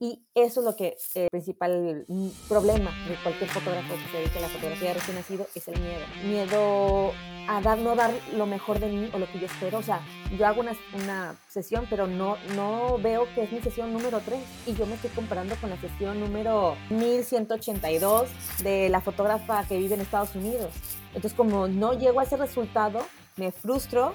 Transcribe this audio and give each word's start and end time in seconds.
Y 0.00 0.24
eso 0.32 0.60
es 0.60 0.64
lo 0.64 0.76
que 0.76 0.96
el 1.16 1.24
eh, 1.24 1.28
principal 1.28 2.04
mm, 2.06 2.28
problema 2.48 2.92
de 3.08 3.16
cualquier 3.20 3.50
fotógrafo 3.50 3.94
que 3.94 4.12
se 4.12 4.16
dedique 4.18 4.38
a 4.38 4.42
la 4.42 4.48
fotografía 4.48 4.88
de 4.88 4.94
recién 4.94 5.16
nacido 5.16 5.48
es 5.56 5.66
el 5.66 5.80
miedo. 5.80 6.04
Miedo 6.24 7.12
a 7.48 7.60
dar, 7.60 7.78
no 7.78 7.96
dar 7.96 8.12
lo 8.36 8.46
mejor 8.46 8.78
de 8.78 8.86
mí 8.86 9.10
o 9.12 9.18
lo 9.18 9.26
que 9.26 9.40
yo 9.40 9.46
espero. 9.46 9.78
O 9.78 9.82
sea, 9.82 10.00
yo 10.38 10.46
hago 10.46 10.60
una, 10.60 10.76
una 10.94 11.36
sesión, 11.48 11.88
pero 11.90 12.06
no, 12.06 12.36
no 12.54 12.98
veo 12.98 13.26
que 13.34 13.42
es 13.42 13.50
mi 13.50 13.60
sesión 13.60 13.92
número 13.92 14.20
3 14.20 14.40
y 14.68 14.74
yo 14.74 14.86
me 14.86 14.94
estoy 14.94 15.10
comparando 15.10 15.56
con 15.56 15.70
la 15.70 15.80
sesión 15.80 16.20
número 16.20 16.76
1182 16.90 18.30
de 18.62 18.88
la 18.90 19.00
fotógrafa 19.00 19.66
que 19.66 19.78
vive 19.78 19.96
en 19.96 20.02
Estados 20.02 20.32
Unidos. 20.36 20.72
Entonces, 21.08 21.34
como 21.34 21.66
no 21.66 21.98
llego 21.98 22.20
a 22.20 22.22
ese 22.22 22.36
resultado, 22.36 23.00
me 23.36 23.50
frustro 23.50 24.12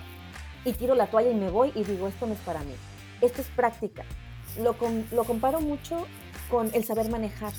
y 0.64 0.72
tiro 0.72 0.96
la 0.96 1.08
toalla 1.08 1.32
y 1.32 1.36
me 1.36 1.50
voy 1.50 1.74
y 1.76 1.84
digo, 1.84 2.08
esto 2.08 2.26
no 2.26 2.36
es 2.36 2.40
para 2.40 2.62
mí. 2.62 2.74
Esto 3.20 3.42
es 3.42 3.48
práctica 3.50 4.06
lo, 4.60 4.76
lo 5.12 5.24
comparo 5.24 5.62
mucho 5.62 6.06
con 6.50 6.70
el 6.74 6.84
saber 6.84 7.10
manejar. 7.10 7.54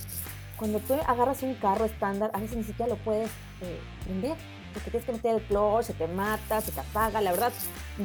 Cuando 0.57 0.79
tú 0.79 0.95
agarras 1.07 1.43
un 1.43 1.55
carro 1.55 1.85
estándar, 1.85 2.31
a 2.33 2.39
veces 2.39 2.57
ni 2.57 2.65
siquiera 2.65 2.89
lo 2.89 2.97
puedes 2.97 3.29
eh, 3.61 3.81
prender, 4.05 4.37
porque 4.73 4.91
tienes 4.91 5.07
que 5.07 5.13
meter 5.13 5.35
el 5.37 5.43
clutch, 5.43 5.87
se 5.87 5.95
te 5.95 6.07
mata, 6.07 6.61
se 6.61 6.73
te 6.73 6.81
apaga. 6.81 7.21
La 7.21 7.33
verdad, 7.33 7.53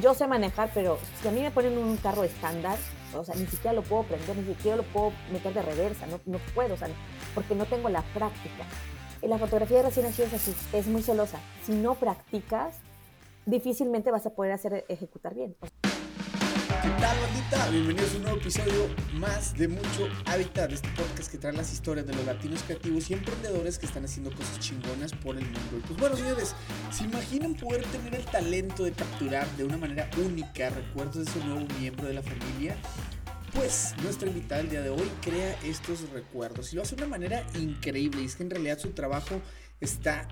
yo 0.00 0.14
sé 0.14 0.26
manejar, 0.26 0.70
pero 0.74 0.98
si 1.22 1.28
a 1.28 1.30
mí 1.30 1.40
me 1.40 1.50
ponen 1.50 1.78
un 1.78 1.96
carro 1.96 2.24
estándar, 2.24 2.76
o 3.14 3.24
sea, 3.24 3.34
ni 3.34 3.46
siquiera 3.46 3.72
lo 3.72 3.82
puedo 3.82 4.04
prender, 4.04 4.36
ni 4.36 4.54
siquiera 4.54 4.76
lo 4.76 4.82
puedo 4.84 5.12
meter 5.32 5.54
de 5.54 5.62
reversa, 5.62 6.06
no, 6.06 6.20
no 6.26 6.38
puedo, 6.54 6.74
o 6.74 6.76
sea, 6.76 6.88
porque 7.34 7.54
no 7.54 7.66
tengo 7.66 7.88
la 7.88 8.02
práctica. 8.02 8.64
En 9.22 9.30
la 9.30 9.38
fotografía 9.38 9.78
de 9.78 9.82
recién 9.84 10.06
nacidos 10.06 10.32
es 10.32 10.42
así, 10.42 10.54
es 10.72 10.86
muy 10.86 11.02
celosa. 11.02 11.38
Si 11.64 11.72
no 11.72 11.94
practicas, 11.94 12.76
difícilmente 13.46 14.10
vas 14.10 14.26
a 14.26 14.30
poder 14.30 14.52
hacer 14.52 14.84
ejecutar 14.88 15.34
bien. 15.34 15.54
¿Qué 16.82 16.88
tal, 16.98 17.14
bandita? 17.20 17.68
Bienvenidos 17.68 18.14
a 18.14 18.16
un 18.16 18.22
nuevo 18.22 18.38
episodio 18.38 18.88
más 19.12 19.52
de 19.54 19.68
Mucho 19.68 20.08
Hábitat, 20.24 20.72
este 20.72 20.88
podcast 20.96 21.30
que 21.30 21.36
trae 21.36 21.52
las 21.52 21.70
historias 21.74 22.06
de 22.06 22.14
los 22.14 22.24
latinos 22.24 22.62
creativos 22.62 23.10
y 23.10 23.12
emprendedores 23.12 23.78
que 23.78 23.84
están 23.84 24.06
haciendo 24.06 24.34
cosas 24.34 24.58
chingonas 24.60 25.12
por 25.12 25.36
el 25.36 25.44
mundo. 25.44 25.76
Y 25.76 25.80
pues 25.80 26.00
bueno, 26.00 26.16
señores, 26.16 26.54
¿se 26.90 27.04
imaginan 27.04 27.54
poder 27.54 27.84
tener 27.84 28.14
el 28.14 28.24
talento 28.24 28.84
de 28.84 28.92
capturar 28.92 29.46
de 29.58 29.64
una 29.64 29.76
manera 29.76 30.08
única 30.24 30.70
recuerdos 30.70 31.26
de 31.26 31.30
su 31.30 31.44
nuevo 31.44 31.66
miembro 31.78 32.06
de 32.06 32.14
la 32.14 32.22
familia? 32.22 32.74
Pues 33.52 33.94
nuestra 34.02 34.28
invitada 34.28 34.62
el 34.62 34.70
día 34.70 34.80
de 34.80 34.88
hoy 34.88 35.10
crea 35.20 35.58
estos 35.62 36.08
recuerdos 36.14 36.72
y 36.72 36.76
lo 36.76 36.82
hace 36.82 36.96
de 36.96 37.02
una 37.02 37.10
manera 37.10 37.44
increíble. 37.58 38.22
Y 38.22 38.24
es 38.24 38.36
que 38.36 38.42
en 38.44 38.50
realidad 38.50 38.78
su 38.78 38.92
trabajo 38.92 39.42
está 39.82 40.26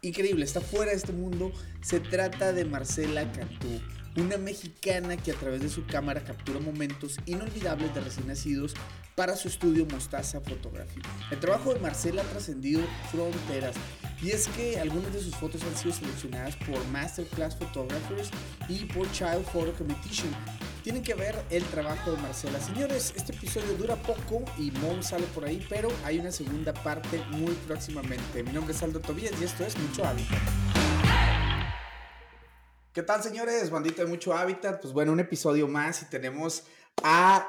increíble, 0.00 0.46
está 0.46 0.62
fuera 0.62 0.92
de 0.92 0.96
este 0.96 1.12
mundo. 1.12 1.52
Se 1.82 2.00
trata 2.00 2.54
de 2.54 2.64
Marcela 2.64 3.30
Cantú 3.32 3.82
una 4.16 4.36
mexicana 4.36 5.16
que 5.16 5.32
a 5.32 5.34
través 5.34 5.60
de 5.60 5.68
su 5.68 5.86
cámara 5.86 6.22
captura 6.22 6.60
momentos 6.60 7.18
inolvidables 7.26 7.94
de 7.94 8.00
recién 8.00 8.26
nacidos 8.26 8.74
para 9.14 9.36
su 9.36 9.48
estudio 9.48 9.86
Mostaza 9.86 10.40
Photography. 10.40 11.00
El 11.30 11.40
trabajo 11.40 11.74
de 11.74 11.80
Marcela 11.80 12.22
ha 12.22 12.24
trascendido 12.24 12.80
fronteras 13.10 13.76
y 14.22 14.30
es 14.30 14.48
que 14.48 14.80
algunas 14.80 15.12
de 15.12 15.20
sus 15.20 15.34
fotos 15.36 15.62
han 15.62 15.76
sido 15.76 15.92
seleccionadas 15.94 16.56
por 16.56 16.82
Masterclass 16.88 17.56
Photographers 17.56 18.30
y 18.68 18.84
por 18.86 19.10
Child 19.12 19.44
Photo 19.52 19.72
Competition. 19.74 20.30
Tienen 20.82 21.02
que 21.02 21.14
ver 21.14 21.34
el 21.50 21.62
trabajo 21.64 22.12
de 22.12 22.16
Marcela. 22.22 22.58
Señores, 22.60 23.12
este 23.14 23.32
episodio 23.34 23.74
dura 23.76 23.96
poco 23.96 24.44
y 24.58 24.70
Mom 24.70 25.02
sale 25.02 25.26
por 25.34 25.44
ahí, 25.44 25.64
pero 25.68 25.90
hay 26.04 26.18
una 26.18 26.32
segunda 26.32 26.72
parte 26.72 27.22
muy 27.32 27.52
próximamente. 27.66 28.42
Mi 28.42 28.52
nombre 28.52 28.72
es 28.72 28.82
Aldo 28.82 29.00
Tobías 29.00 29.32
y 29.40 29.44
esto 29.44 29.64
es 29.64 29.76
Mucho 29.76 30.04
Hábitat. 30.04 30.38
¿Qué 32.92 33.04
tal, 33.04 33.22
señores? 33.22 33.70
Bandita 33.70 34.02
de 34.02 34.08
mucho 34.08 34.34
hábitat. 34.34 34.80
Pues 34.80 34.92
bueno, 34.92 35.12
un 35.12 35.20
episodio 35.20 35.68
más 35.68 36.02
y 36.02 36.06
tenemos 36.06 36.64
a. 37.04 37.48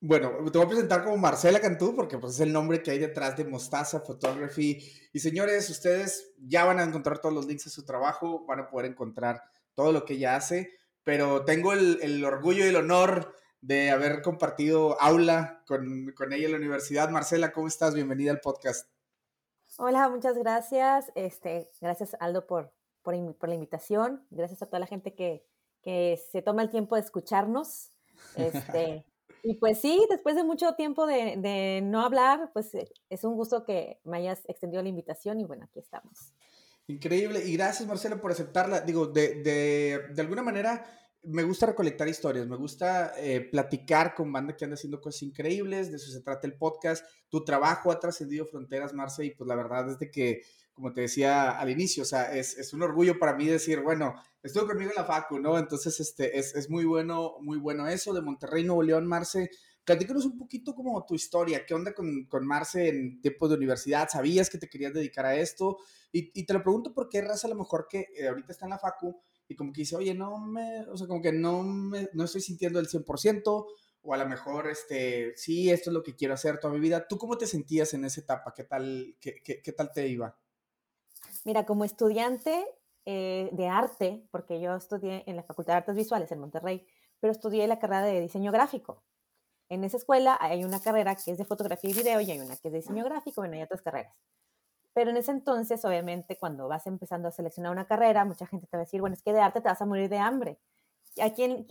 Bueno, 0.00 0.30
te 0.50 0.56
voy 0.56 0.66
a 0.66 0.70
presentar 0.70 1.04
como 1.04 1.18
Marcela 1.18 1.60
Cantú 1.60 1.94
porque 1.94 2.16
pues 2.16 2.34
es 2.34 2.40
el 2.40 2.50
nombre 2.50 2.82
que 2.82 2.90
hay 2.90 2.98
detrás 2.98 3.36
de 3.36 3.44
Mostaza 3.44 4.00
Photography. 4.00 4.82
Y 5.12 5.18
señores, 5.18 5.68
ustedes 5.68 6.32
ya 6.38 6.64
van 6.64 6.78
a 6.78 6.84
encontrar 6.84 7.18
todos 7.18 7.34
los 7.34 7.44
links 7.44 7.66
a 7.66 7.70
su 7.70 7.84
trabajo, 7.84 8.46
van 8.46 8.60
a 8.60 8.70
poder 8.70 8.90
encontrar 8.90 9.42
todo 9.74 9.92
lo 9.92 10.06
que 10.06 10.14
ella 10.14 10.36
hace. 10.36 10.72
Pero 11.04 11.44
tengo 11.44 11.74
el, 11.74 12.24
orgullo 12.24 12.64
y 12.64 12.68
el 12.68 12.76
honor 12.76 13.34
de 13.60 13.90
haber 13.90 14.22
compartido 14.22 14.98
aula 14.98 15.62
con, 15.66 16.10
con 16.16 16.32
ella 16.32 16.46
en 16.46 16.52
la 16.52 16.58
universidad. 16.58 17.10
Marcela, 17.10 17.52
¿cómo 17.52 17.68
estás? 17.68 17.94
Bienvenida 17.94 18.30
al 18.30 18.40
podcast. 18.40 18.88
Hola, 19.76 20.08
muchas 20.08 20.38
gracias. 20.38 21.12
Este, 21.14 21.70
gracias 21.82 22.16
Aldo 22.18 22.46
por, 22.46 22.72
por, 23.02 23.14
la 23.48 23.54
invitación. 23.54 24.26
Gracias 24.30 24.62
a 24.62 24.66
toda 24.66 24.80
la 24.80 24.86
gente 24.86 25.14
que, 25.14 25.44
se 25.82 26.42
toma 26.42 26.62
el 26.62 26.70
tiempo 26.70 26.96
de 26.96 27.02
escucharnos. 27.02 27.92
Este, 28.36 29.06
y 29.42 29.54
pues 29.54 29.80
sí, 29.80 30.04
después 30.10 30.36
de 30.36 30.44
mucho 30.44 30.74
tiempo 30.74 31.06
de, 31.06 31.80
no 31.82 32.02
hablar, 32.02 32.50
pues 32.52 32.74
eh, 32.74 32.92
es 33.08 33.24
un 33.24 33.34
gusto 33.34 33.64
que 33.64 33.98
me 34.04 34.18
hayas 34.18 34.42
extendido 34.46 34.82
la 34.82 34.90
invitación 34.90 35.40
y 35.40 35.44
bueno, 35.44 35.64
aquí 35.64 35.78
estamos. 35.78 36.34
Increíble. 36.86 37.42
Y 37.46 37.54
gracias, 37.56 37.88
Marcelo, 37.88 38.20
por 38.20 38.32
aceptarla. 38.32 38.82
Digo, 38.82 39.06
de, 39.06 39.42
de, 39.42 40.00
de 40.12 40.20
alguna 40.20 40.42
manera 40.42 40.84
me 41.22 41.42
gusta 41.42 41.66
recolectar 41.66 42.08
historias, 42.08 42.46
me 42.46 42.56
gusta 42.56 43.12
eh, 43.18 43.40
platicar 43.40 44.14
con 44.14 44.32
banda 44.32 44.56
que 44.56 44.64
anda 44.64 44.74
haciendo 44.74 45.00
cosas 45.00 45.22
increíbles, 45.22 45.90
de 45.90 45.96
eso 45.96 46.10
se 46.10 46.22
trata 46.22 46.46
el 46.46 46.54
podcast. 46.54 47.04
Tu 47.28 47.44
trabajo 47.44 47.92
ha 47.92 48.00
trascendido 48.00 48.46
fronteras, 48.46 48.94
Marce, 48.94 49.24
y 49.26 49.30
pues 49.30 49.46
la 49.46 49.54
verdad 49.54 49.90
es 49.90 49.98
de 49.98 50.10
que 50.10 50.42
como 50.80 50.94
te 50.94 51.02
decía 51.02 51.50
al 51.50 51.68
inicio, 51.68 52.04
o 52.04 52.06
sea, 52.06 52.34
es, 52.34 52.56
es, 52.56 52.72
un 52.72 52.82
orgullo 52.82 53.18
para 53.18 53.34
mí 53.34 53.46
decir, 53.46 53.82
bueno, 53.82 54.14
estuvo 54.42 54.66
conmigo 54.66 54.90
en 54.90 54.96
la 54.96 55.04
Facu, 55.04 55.38
¿no? 55.38 55.58
Entonces, 55.58 56.00
este, 56.00 56.38
es, 56.38 56.54
es 56.54 56.70
muy 56.70 56.86
bueno, 56.86 57.34
muy 57.42 57.58
bueno 57.58 57.86
eso 57.86 58.14
de 58.14 58.22
Monterrey, 58.22 58.64
Nuevo 58.64 58.82
León, 58.82 59.06
Marce. 59.06 59.50
Platícanos 59.84 60.24
un 60.24 60.38
poquito 60.38 60.74
como 60.74 61.04
tu 61.04 61.14
historia, 61.14 61.66
¿qué 61.66 61.74
onda 61.74 61.92
con, 61.92 62.24
con 62.24 62.46
Marce 62.46 62.88
en 62.88 63.20
tiempo 63.20 63.46
de 63.46 63.56
universidad? 63.56 64.08
¿Sabías 64.10 64.48
que 64.48 64.56
te 64.56 64.70
querías 64.70 64.94
dedicar 64.94 65.26
a 65.26 65.36
esto? 65.36 65.76
Y, 66.12 66.30
y 66.32 66.46
te 66.46 66.54
lo 66.54 66.62
pregunto 66.62 66.94
porque 66.94 67.20
raza 67.20 67.46
a 67.46 67.50
lo 67.50 67.56
mejor 67.56 67.86
que 67.86 68.06
eh, 68.16 68.28
ahorita 68.28 68.52
está 68.52 68.64
en 68.64 68.70
la 68.70 68.78
Facu 68.78 69.20
y 69.48 69.56
como 69.56 69.74
que 69.74 69.82
dice, 69.82 69.96
oye, 69.96 70.14
no 70.14 70.38
me, 70.38 70.86
o 70.88 70.96
sea, 70.96 71.06
como 71.06 71.20
que 71.20 71.32
no 71.32 71.62
me, 71.62 72.08
no 72.14 72.24
estoy 72.24 72.40
sintiendo 72.40 72.80
el 72.80 72.88
100%, 72.88 73.66
o 74.02 74.14
a 74.14 74.16
lo 74.16 74.26
mejor, 74.26 74.66
este, 74.68 75.34
sí, 75.36 75.68
esto 75.70 75.90
es 75.90 75.94
lo 75.94 76.02
que 76.02 76.16
quiero 76.16 76.32
hacer 76.32 76.58
toda 76.58 76.72
mi 76.72 76.80
vida. 76.80 77.06
¿Tú 77.06 77.18
cómo 77.18 77.36
te 77.36 77.46
sentías 77.46 77.92
en 77.92 78.06
esa 78.06 78.22
etapa? 78.22 78.54
¿Qué 78.56 78.64
tal, 78.64 79.14
qué, 79.20 79.42
qué, 79.44 79.60
qué 79.60 79.72
tal 79.72 79.92
te 79.92 80.08
iba? 80.08 80.38
Mira, 81.44 81.64
como 81.64 81.84
estudiante 81.84 82.64
eh, 83.06 83.48
de 83.52 83.68
arte, 83.68 84.26
porque 84.30 84.60
yo 84.60 84.74
estudié 84.76 85.24
en 85.26 85.36
la 85.36 85.42
Facultad 85.42 85.74
de 85.74 85.78
Artes 85.78 85.96
Visuales 85.96 86.30
en 86.32 86.40
Monterrey, 86.40 86.86
pero 87.18 87.32
estudié 87.32 87.66
la 87.66 87.78
carrera 87.78 88.02
de 88.02 88.20
diseño 88.20 88.52
gráfico. 88.52 89.02
En 89.68 89.84
esa 89.84 89.96
escuela 89.96 90.36
hay 90.40 90.64
una 90.64 90.80
carrera 90.80 91.14
que 91.14 91.30
es 91.30 91.38
de 91.38 91.44
fotografía 91.44 91.90
y 91.90 91.94
video 91.94 92.20
y 92.20 92.30
hay 92.30 92.40
una 92.40 92.56
que 92.56 92.68
es 92.68 92.72
de 92.72 92.80
diseño 92.80 93.04
gráfico, 93.04 93.40
bueno, 93.40 93.54
hay 93.54 93.62
otras 93.62 93.82
carreras. 93.82 94.14
Pero 94.92 95.10
en 95.10 95.16
ese 95.16 95.30
entonces, 95.30 95.84
obviamente, 95.84 96.36
cuando 96.36 96.68
vas 96.68 96.86
empezando 96.86 97.28
a 97.28 97.30
seleccionar 97.30 97.72
una 97.72 97.86
carrera, 97.86 98.24
mucha 98.24 98.46
gente 98.46 98.66
te 98.66 98.76
va 98.76 98.82
a 98.82 98.84
decir, 98.84 99.00
bueno, 99.00 99.14
es 99.14 99.22
que 99.22 99.32
de 99.32 99.40
arte 99.40 99.60
te 99.60 99.68
vas 99.68 99.80
a 99.80 99.86
morir 99.86 100.08
de 100.08 100.18
hambre. 100.18 100.58
Aquí 101.22 101.44
el, 101.44 101.66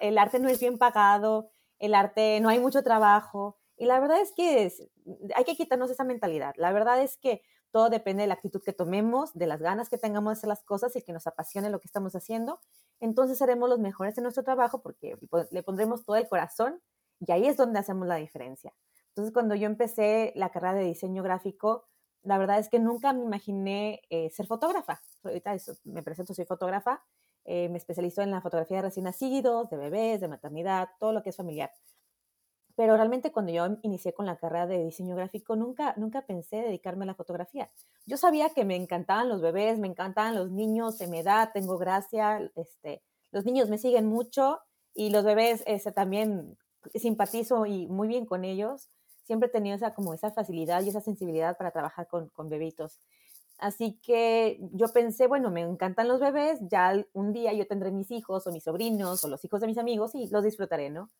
el, 0.00 0.18
arte 0.18 0.38
no 0.38 0.48
es 0.48 0.60
bien 0.60 0.78
pagado, 0.78 1.50
el 1.78 1.94
arte 1.94 2.40
no 2.40 2.48
hay 2.48 2.60
mucho 2.60 2.82
trabajo. 2.82 3.58
Y 3.76 3.86
la 3.86 3.98
verdad 3.98 4.20
es 4.20 4.32
que 4.32 4.72
hay 5.34 5.44
que 5.44 5.56
quitarnos 5.56 5.90
esa 5.90 6.04
mentalidad. 6.04 6.54
La 6.56 6.72
verdad 6.72 7.02
es 7.02 7.16
que 7.16 7.42
todo 7.72 7.88
depende 7.88 8.22
de 8.22 8.26
la 8.28 8.34
actitud 8.34 8.62
que 8.62 8.72
tomemos, 8.72 9.32
de 9.34 9.46
las 9.46 9.60
ganas 9.60 9.88
que 9.88 9.98
tengamos 9.98 10.32
de 10.32 10.38
hacer 10.38 10.48
las 10.48 10.62
cosas 10.62 10.94
y 10.94 11.02
que 11.02 11.12
nos 11.12 11.26
apasione 11.26 11.70
lo 11.70 11.80
que 11.80 11.88
estamos 11.88 12.14
haciendo. 12.14 12.60
Entonces 13.00 13.38
seremos 13.38 13.68
los 13.68 13.78
mejores 13.78 14.16
en 14.18 14.24
nuestro 14.24 14.44
trabajo 14.44 14.82
porque 14.82 15.18
le 15.50 15.62
pondremos 15.62 16.04
todo 16.04 16.16
el 16.16 16.28
corazón 16.28 16.80
y 17.18 17.32
ahí 17.32 17.46
es 17.46 17.56
donde 17.56 17.78
hacemos 17.78 18.06
la 18.06 18.16
diferencia. 18.16 18.74
Entonces 19.08 19.32
cuando 19.32 19.54
yo 19.54 19.66
empecé 19.66 20.32
la 20.36 20.50
carrera 20.50 20.74
de 20.74 20.84
diseño 20.84 21.22
gráfico, 21.22 21.86
la 22.22 22.38
verdad 22.38 22.58
es 22.58 22.68
que 22.68 22.78
nunca 22.78 23.12
me 23.12 23.24
imaginé 23.24 24.02
eh, 24.10 24.30
ser 24.30 24.46
fotógrafa. 24.46 25.00
Ahorita 25.24 25.56
me 25.84 26.02
presento, 26.02 26.34
soy 26.34 26.44
fotógrafa, 26.44 27.02
eh, 27.44 27.68
me 27.70 27.78
especializo 27.78 28.22
en 28.22 28.30
la 28.30 28.42
fotografía 28.42 28.76
de 28.76 28.82
recién 28.82 29.04
nacidos, 29.04 29.70
de 29.70 29.76
bebés, 29.78 30.20
de 30.20 30.28
maternidad, 30.28 30.90
todo 31.00 31.12
lo 31.12 31.22
que 31.22 31.30
es 31.30 31.36
familiar 31.36 31.72
pero 32.76 32.96
realmente 32.96 33.32
cuando 33.32 33.52
yo 33.52 33.66
inicié 33.82 34.12
con 34.12 34.26
la 34.26 34.36
carrera 34.36 34.66
de 34.66 34.84
diseño 34.84 35.16
gráfico, 35.16 35.56
nunca, 35.56 35.94
nunca 35.96 36.22
pensé 36.22 36.56
dedicarme 36.56 37.04
a 37.04 37.06
la 37.06 37.14
fotografía. 37.14 37.70
Yo 38.06 38.16
sabía 38.16 38.50
que 38.50 38.64
me 38.64 38.76
encantaban 38.76 39.28
los 39.28 39.40
bebés, 39.40 39.78
me 39.78 39.88
encantaban 39.88 40.34
los 40.34 40.50
niños, 40.50 40.96
se 40.96 41.06
me 41.06 41.22
da, 41.22 41.52
tengo 41.52 41.78
gracia, 41.78 42.50
este, 42.56 43.02
los 43.30 43.44
niños 43.44 43.68
me 43.68 43.78
siguen 43.78 44.06
mucho 44.06 44.60
y 44.94 45.10
los 45.10 45.24
bebés 45.24 45.62
este, 45.66 45.92
también 45.92 46.58
simpatizo 46.94 47.66
y 47.66 47.86
muy 47.86 48.08
bien 48.08 48.26
con 48.26 48.44
ellos. 48.44 48.88
Siempre 49.24 49.48
he 49.48 49.52
tenido 49.52 49.76
esa, 49.76 49.94
como 49.94 50.14
esa 50.14 50.30
facilidad 50.32 50.82
y 50.82 50.88
esa 50.88 51.00
sensibilidad 51.00 51.56
para 51.56 51.70
trabajar 51.70 52.08
con, 52.08 52.28
con 52.30 52.48
bebitos. 52.48 52.98
Así 53.58 54.00
que 54.02 54.58
yo 54.72 54.88
pensé, 54.88 55.28
bueno, 55.28 55.50
me 55.52 55.60
encantan 55.60 56.08
los 56.08 56.18
bebés, 56.18 56.58
ya 56.62 56.92
un 57.12 57.32
día 57.32 57.52
yo 57.52 57.64
tendré 57.68 57.92
mis 57.92 58.10
hijos 58.10 58.44
o 58.46 58.50
mis 58.50 58.64
sobrinos 58.64 59.22
o 59.22 59.28
los 59.28 59.44
hijos 59.44 59.60
de 59.60 59.68
mis 59.68 59.78
amigos 59.78 60.16
y 60.16 60.26
los 60.28 60.42
disfrutaré, 60.42 60.90
¿no? 60.90 61.10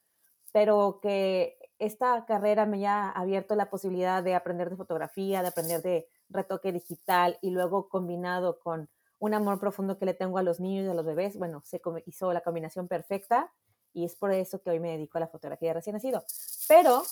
Pero 0.53 1.01
que 1.03 1.59
esta 1.79 2.25
carrera 2.27 2.67
me 2.67 2.77
haya 2.77 3.11
abierto 3.11 3.57
la 3.57 3.71
posibilidad 3.71 4.23
de 4.23 4.35
aprender 4.35 4.71
de 4.71 4.77
fotografía, 4.77 5.43
de 5.43 5.49
aprender 5.49 5.83
de 5.83 6.09
retoque 6.29 6.71
digital 6.71 7.39
y 7.43 7.51
luego 7.51 7.89
combinado 7.89 8.61
con 8.61 8.89
un 9.19 9.35
amor 9.35 9.59
profundo 9.59 9.99
que 9.99 10.05
le 10.07 10.15
tengo 10.15 10.39
a 10.39 10.43
los 10.43 10.61
niños 10.61 10.87
y 10.87 10.91
a 10.91 10.95
los 10.95 11.05
bebés, 11.05 11.37
bueno, 11.39 11.63
se 11.65 11.81
hizo 12.07 12.33
la 12.33 12.41
combinación 12.43 12.89
perfecta 12.89 13.53
y 13.93 14.05
es 14.05 14.15
por 14.15 14.33
eso 14.33 14.61
que 14.63 14.71
hoy 14.71 14.81
me 14.81 14.93
dedico 14.93 15.19
a 15.19 15.21
la 15.21 15.29
fotografía 15.29 15.71
de 15.71 15.75
recién 15.75 15.95
nacido. 15.95 16.25
Pero 16.69 17.03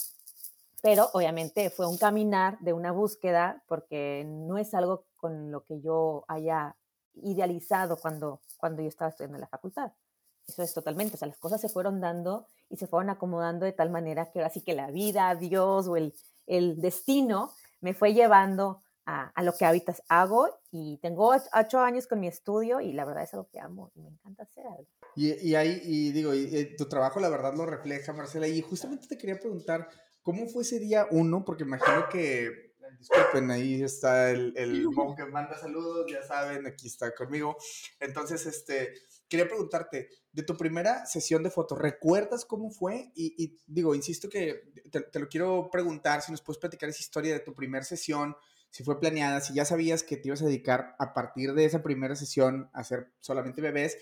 Pero 0.83 1.11
obviamente 1.13 1.69
fue 1.71 1.87
un 1.87 1.99
caminar 1.99 2.59
de 2.61 2.73
una 2.73 2.91
búsqueda 2.93 3.63
porque 3.67 4.25
no 4.27 4.57
es 4.57 4.73
algo 4.75 5.05
con 5.17 5.51
lo 5.51 5.65
que 5.65 5.81
yo 5.81 6.25
haya 6.29 6.75
idealizado 7.15 7.99
cuando, 7.99 8.41
cuando 8.57 8.81
yo 8.83 8.89
estaba 8.89 9.11
estudiando 9.11 9.37
en 9.37 9.43
la 9.43 9.49
facultad. 9.49 9.93
Eso 10.49 10.63
es 10.63 10.73
totalmente, 10.73 11.15
o 11.15 11.19
sea, 11.19 11.29
las 11.29 11.39
cosas 11.39 11.61
se 11.61 11.69
fueron 11.69 12.01
dando 12.01 12.47
y 12.71 12.77
se 12.77 12.87
fueron 12.87 13.11
acomodando 13.11 13.67
de 13.67 13.73
tal 13.73 13.91
manera 13.91 14.31
que 14.31 14.39
ahora 14.39 14.51
sí 14.51 14.63
que 14.63 14.75
la 14.75 14.91
vida, 14.91 15.35
Dios 15.35 15.89
o 15.89 15.97
el, 15.97 16.15
el 16.47 16.81
destino 16.81 17.53
me 17.81 17.93
fue 17.93 18.15
llevando 18.15 18.83
a, 19.05 19.29
a, 19.35 19.43
lo 19.43 19.53
que 19.55 19.65
ahorita 19.65 19.95
hago 20.09 20.49
y 20.71 20.99
tengo 20.99 21.35
ocho 21.53 21.81
años 21.81 22.07
con 22.07 22.21
mi 22.21 22.29
estudio 22.29 22.81
y 22.81 22.93
la 22.93 23.05
verdad 23.05 23.25
es 23.25 23.35
algo 23.35 23.49
que 23.51 23.59
amo 23.59 23.91
y 23.95 24.03
me 24.03 24.11
encanta 24.11 24.45
hacer. 24.45 24.65
Y, 25.17 25.49
y 25.49 25.55
ahí, 25.57 25.81
y 25.83 26.13
digo, 26.13 26.33
y, 26.33 26.55
eh, 26.57 26.75
tu 26.77 26.89
trabajo 26.89 27.19
la 27.19 27.29
verdad 27.29 27.55
lo 27.55 27.67
refleja, 27.67 28.13
Marcela, 28.13 28.47
y 28.47 28.61
justamente 28.63 29.09
te 29.09 29.19
quería 29.19 29.41
preguntar, 29.41 29.89
¿cómo 30.23 30.47
fue 30.47 30.63
ese 30.63 30.79
día 30.79 31.07
uno? 31.11 31.45
Porque 31.45 31.65
imagino 31.65 32.09
que 32.09 32.71
disculpen, 32.99 33.51
ahí 33.51 33.83
está 33.83 34.31
el, 34.31 34.53
el 34.57 34.87
que 35.17 35.25
manda 35.25 35.59
saludos, 35.59 36.07
ya 36.11 36.23
saben, 36.23 36.67
aquí 36.67 36.87
está 36.87 37.13
conmigo. 37.15 37.57
Entonces, 37.99 38.47
este, 38.47 38.95
quería 39.31 39.49
preguntarte, 39.49 40.11
de 40.33 40.43
tu 40.43 40.57
primera 40.57 41.07
sesión 41.07 41.43
de 41.43 41.51
fotos, 41.51 41.79
¿recuerdas 41.79 42.45
cómo 42.45 42.71
fue? 42.71 43.11
Y, 43.15 43.57
digo, 43.67 43.95
insisto 43.95 44.29
que 44.29 44.73
te, 44.91 45.01
te, 45.01 45.19
lo 45.19 45.29
quiero 45.29 45.71
preguntar, 45.71 46.21
si 46.21 46.33
nos 46.33 46.43
puedes 46.43 46.59
platicar 46.59 46.91
esa 46.91 47.01
historia 47.01 47.33
de 47.33 47.41
tu 47.41 47.55
primera 47.55 47.85
sesión, 47.85 48.37
si 48.71 48.85
fue 48.85 49.01
planeada, 49.01 49.41
si 49.41 49.55
ya 49.55 49.65
sabías 49.65 50.03
que 50.03 50.17
te 50.17 50.29
ibas 50.29 50.43
a 50.43 50.47
dedicar 50.47 50.95
a 50.99 51.15
partir 51.15 51.55
de 51.55 51.65
esa 51.65 51.83
primera 51.83 52.15
sesión 52.15 52.71
a 52.73 52.81
hacer 52.81 53.13
solamente 53.21 53.61
bebés. 53.61 53.99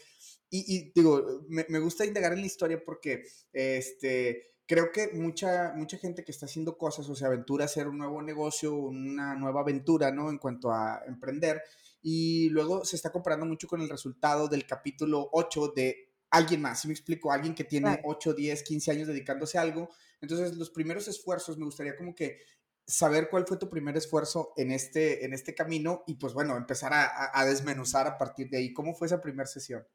Y, 0.51 0.65
y 0.77 0.93
digo, 0.95 1.45
me, 1.49 1.67
me, 1.69 1.79
gusta 1.79 2.05
indagar 2.05 2.33
en 2.33 2.41
la 2.41 2.47
historia 2.47 2.83
porque, 2.85 3.25
este, 3.53 4.55
creo 4.67 4.93
que 4.93 5.09
mucha, 5.15 5.73
mucha 5.75 5.99
gente 5.99 6.25
que 6.25 6.33
está 6.33 6.47
haciendo 6.47 6.77
cosas 6.77 7.09
o 7.09 7.15
se 7.15 7.25
aventura 7.25 7.65
a 7.65 7.67
hacer 7.67 7.89
un 7.89 7.99
nuevo 7.99 8.21
negocio, 8.23 8.75
una 8.75 9.35
nueva 9.35 9.61
aventura, 9.61 10.11
¿no? 10.11 10.31
En 10.31 10.39
cuanto 10.39 10.71
a 10.71 11.03
emprender, 11.07 11.63
y 12.03 12.49
luego 12.51 12.85
se 12.85 12.97
está 12.97 13.11
comparando 13.11 13.47
mucho 13.47 13.67
con 13.67 13.81
el 13.81 13.89
resultado 13.89 14.49
del 14.49 14.67
capítulo 14.67 15.29
8 15.33 15.73
de 15.75 16.09
alguien 16.31 16.61
más, 16.61 16.81
si 16.81 16.89
me 16.89 16.95
explico, 16.95 17.33
alguien 17.33 17.55
que 17.55 17.65
tiene 17.65 18.01
8, 18.05 18.35
10, 18.35 18.63
15 18.63 18.91
años 18.91 19.09
dedicándose 19.09 19.59
a 19.59 19.63
algo. 19.63 19.89
Entonces, 20.21 20.57
los 20.57 20.71
primeros 20.71 21.09
esfuerzos, 21.09 21.57
me 21.57 21.65
gustaría 21.65 21.97
como 21.97 22.15
que 22.15 22.39
saber 22.87 23.29
cuál 23.31 23.47
fue 23.47 23.57
tu 23.57 23.69
primer 23.69 23.97
esfuerzo 23.97 24.53
en 24.57 24.71
este, 24.71 25.25
en 25.25 25.33
este 25.33 25.55
camino 25.55 26.05
y 26.07 26.15
pues 26.15 26.33
bueno, 26.33 26.57
empezar 26.57 26.93
a, 26.93 27.39
a 27.39 27.45
desmenuzar 27.45 28.07
a 28.07 28.19
partir 28.19 28.49
de 28.51 28.59
ahí. 28.59 28.73
¿Cómo 28.73 28.95
fue 28.95 29.07
esa 29.07 29.21
primera 29.21 29.47
sesión? 29.47 29.87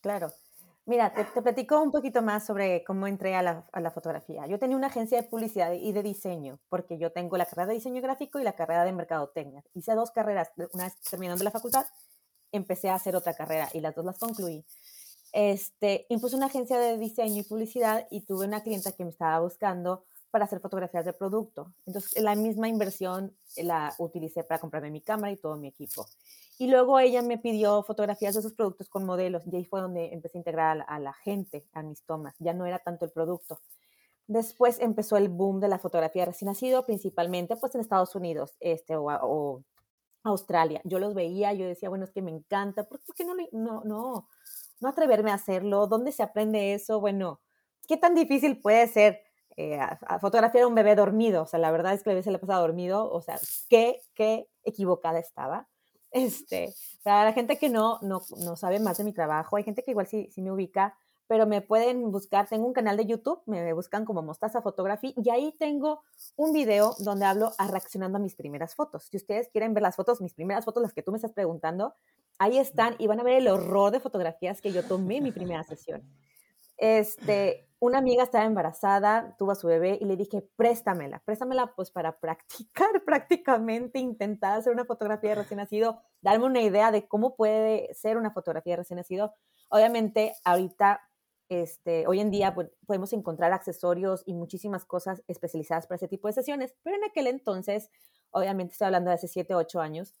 Claro, 0.00 0.32
Mira, 0.86 1.14
te, 1.14 1.24
te, 1.24 1.40
platico 1.40 1.80
un 1.80 1.90
poquito 1.90 2.20
más 2.20 2.44
sobre 2.44 2.84
cómo 2.84 3.06
entré 3.06 3.34
a 3.34 3.42
la, 3.42 3.66
a 3.72 3.80
la, 3.80 3.90
fotografía. 3.90 4.46
Yo 4.46 4.58
tenía 4.58 4.76
una 4.76 4.88
agencia 4.88 5.20
de 5.20 5.26
publicidad 5.26 5.72
y 5.72 5.92
de 5.92 6.02
diseño, 6.02 6.60
porque 6.68 6.98
yo 6.98 7.10
tengo 7.10 7.38
la 7.38 7.46
carrera 7.46 7.68
de 7.68 7.74
diseño 7.74 8.02
gráfico 8.02 8.38
y 8.38 8.44
la 8.44 8.52
carrera 8.52 8.84
de 8.84 8.92
mercadotecnia. 8.92 9.64
Hice 9.72 9.94
dos 9.94 10.10
carreras. 10.10 10.50
Una 10.72 10.84
vez 10.84 11.00
terminando 11.08 11.42
la 11.42 11.50
facultad, 11.50 11.86
empecé 12.52 12.90
a 12.90 12.96
hacer 12.96 13.16
otra 13.16 13.32
carrera 13.32 13.68
y 13.72 13.80
las 13.80 13.94
dos 13.94 14.04
las 14.04 14.18
concluí. 14.18 14.64
Este, 15.32 16.06
impuse 16.10 16.36
una 16.36 16.46
agencia 16.46 16.78
de 16.78 16.96
diseño 16.98 17.40
y 17.40 17.44
publicidad 17.44 18.06
y 18.10 18.20
tuve 18.20 18.46
una 18.46 18.62
clienta 18.62 18.92
que 18.92 19.04
me 19.04 19.10
estaba 19.10 19.40
buscando 19.40 20.04
para 20.34 20.46
hacer 20.46 20.58
fotografías 20.58 21.04
de 21.04 21.12
producto. 21.12 21.72
Entonces, 21.86 22.20
la 22.20 22.34
misma 22.34 22.66
inversión 22.68 23.36
la 23.56 23.94
utilicé 23.98 24.42
para 24.42 24.58
comprarme 24.58 24.90
mi 24.90 25.00
cámara 25.00 25.30
y 25.30 25.36
todo 25.36 25.54
mi 25.56 25.68
equipo. 25.68 26.08
Y 26.58 26.66
luego 26.66 26.98
ella 26.98 27.22
me 27.22 27.38
pidió 27.38 27.84
fotografías 27.84 28.34
de 28.34 28.42
sus 28.42 28.52
productos 28.52 28.88
con 28.88 29.04
modelos 29.04 29.44
y 29.46 29.54
ahí 29.54 29.64
fue 29.64 29.80
donde 29.80 30.12
empecé 30.12 30.38
a 30.38 30.40
integrar 30.40 30.84
a, 30.88 30.98
la 30.98 31.12
gente 31.12 31.68
a 31.72 31.84
mis 31.84 32.02
tomas. 32.02 32.34
Ya 32.40 32.52
no 32.52 32.66
era 32.66 32.80
tanto 32.80 33.04
el 33.04 33.12
producto. 33.12 33.60
Después 34.26 34.80
empezó 34.80 35.16
el 35.16 35.28
boom 35.28 35.60
de 35.60 35.68
la 35.68 35.78
fotografía 35.78 36.24
recién 36.24 36.48
nacido, 36.48 36.84
principalmente 36.84 37.54
pues 37.54 37.72
en 37.76 37.82
Estados 37.82 38.16
Unidos 38.16 38.56
este, 38.58 38.96
o, 38.96 39.04
o 39.04 39.62
Australia. 40.24 40.80
Yo 40.82 40.98
los 40.98 41.14
veía, 41.14 41.52
yo 41.52 41.64
decía, 41.64 41.90
bueno, 41.90 42.06
es 42.06 42.10
que 42.10 42.22
me 42.22 42.32
encanta, 42.32 42.88
¿por 42.88 43.00
qué 43.14 43.24
no, 43.24 43.36
no, 43.52 43.82
no, 43.84 44.28
no 44.80 44.88
atreverme 44.88 45.30
a 45.30 45.34
hacerlo? 45.34 45.86
¿Dónde 45.86 46.10
se 46.10 46.24
aprende 46.24 46.74
eso? 46.74 46.98
Bueno, 46.98 47.40
¿qué 47.86 47.96
tan 47.96 48.16
difícil 48.16 48.60
puede 48.60 48.88
ser 48.88 49.20
eh, 49.56 49.78
a, 49.78 49.98
a, 50.06 50.18
fotografiar 50.18 50.64
a 50.64 50.66
un 50.66 50.74
bebé 50.74 50.94
dormido? 50.94 51.42
O 51.42 51.46
sea, 51.46 51.58
la 51.58 51.70
verdad 51.70 51.94
es 51.94 52.02
que 52.02 52.10
el 52.10 52.14
bebé 52.14 52.22
se 52.22 52.30
le 52.30 52.38
pasado 52.38 52.62
dormido, 52.62 53.10
o 53.10 53.20
sea, 53.20 53.38
qué, 53.68 54.00
qué 54.14 54.48
equivocada 54.64 55.18
estaba. 55.18 55.68
Este, 56.14 56.72
para 57.02 57.24
la 57.24 57.32
gente 57.32 57.58
que 57.58 57.68
no, 57.68 57.98
no, 58.00 58.22
no 58.38 58.54
sabe 58.54 58.78
más 58.78 58.98
de 58.98 59.02
mi 59.02 59.12
trabajo, 59.12 59.56
hay 59.56 59.64
gente 59.64 59.82
que 59.82 59.90
igual 59.90 60.06
sí, 60.06 60.28
sí 60.30 60.42
me 60.42 60.52
ubica, 60.52 60.96
pero 61.26 61.46
me 61.46 61.60
pueden 61.60 62.10
buscar, 62.10 62.48
tengo 62.48 62.66
un 62.66 62.72
canal 62.72 62.96
de 62.96 63.06
YouTube, 63.06 63.42
me 63.46 63.72
buscan 63.72 64.04
como 64.04 64.22
Mostaza 64.22 64.62
Photography 64.62 65.14
y 65.16 65.30
ahí 65.30 65.54
tengo 65.58 66.02
un 66.36 66.52
video 66.52 66.94
donde 66.98 67.24
hablo 67.24 67.52
a 67.58 67.66
reaccionando 67.66 68.18
a 68.18 68.20
mis 68.20 68.36
primeras 68.36 68.74
fotos. 68.74 69.04
Si 69.10 69.16
ustedes 69.16 69.48
quieren 69.48 69.74
ver 69.74 69.82
las 69.82 69.96
fotos, 69.96 70.20
mis 70.20 70.34
primeras 70.34 70.64
fotos, 70.64 70.82
las 70.82 70.92
que 70.92 71.02
tú 71.02 71.12
me 71.12 71.16
estás 71.16 71.32
preguntando, 71.32 71.94
ahí 72.38 72.58
están 72.58 72.94
y 72.98 73.06
van 73.06 73.20
a 73.20 73.24
ver 73.24 73.34
el 73.34 73.48
horror 73.48 73.90
de 73.90 74.00
fotografías 74.00 74.60
que 74.60 74.72
yo 74.72 74.84
tomé 74.84 75.16
en 75.16 75.24
mi 75.24 75.32
primera 75.32 75.64
sesión. 75.64 76.02
Este, 76.76 77.68
una 77.84 77.98
amiga 77.98 78.22
estaba 78.22 78.44
embarazada, 78.44 79.36
tuvo 79.38 79.52
a 79.52 79.54
su 79.54 79.66
bebé 79.66 79.98
y 80.00 80.06
le 80.06 80.16
dije, 80.16 80.42
préstamela, 80.56 81.20
préstamela 81.24 81.74
pues 81.74 81.90
para 81.90 82.18
practicar 82.18 82.88
prácticamente, 83.04 83.98
intentar 83.98 84.58
hacer 84.58 84.72
una 84.72 84.84
fotografía 84.84 85.30
de 85.30 85.36
recién 85.36 85.58
nacido, 85.58 86.00
darme 86.22 86.46
una 86.46 86.62
idea 86.62 86.90
de 86.90 87.06
cómo 87.06 87.36
puede 87.36 87.92
ser 87.94 88.16
una 88.16 88.30
fotografía 88.32 88.72
de 88.72 88.76
recién 88.78 88.96
nacido. 88.96 89.34
Obviamente, 89.68 90.34
ahorita, 90.44 91.02
este, 91.48 92.06
hoy 92.06 92.20
en 92.20 92.30
día 92.30 92.54
podemos 92.86 93.12
encontrar 93.12 93.52
accesorios 93.52 94.22
y 94.24 94.32
muchísimas 94.32 94.86
cosas 94.86 95.22
especializadas 95.28 95.86
para 95.86 95.96
ese 95.96 96.08
tipo 96.08 96.26
de 96.28 96.32
sesiones, 96.32 96.74
pero 96.82 96.96
en 96.96 97.04
aquel 97.04 97.26
entonces, 97.26 97.90
obviamente 98.30 98.72
estoy 98.72 98.86
hablando 98.86 99.10
de 99.10 99.16
hace 99.16 99.28
7, 99.28 99.54
8 99.54 99.80
años, 99.80 100.14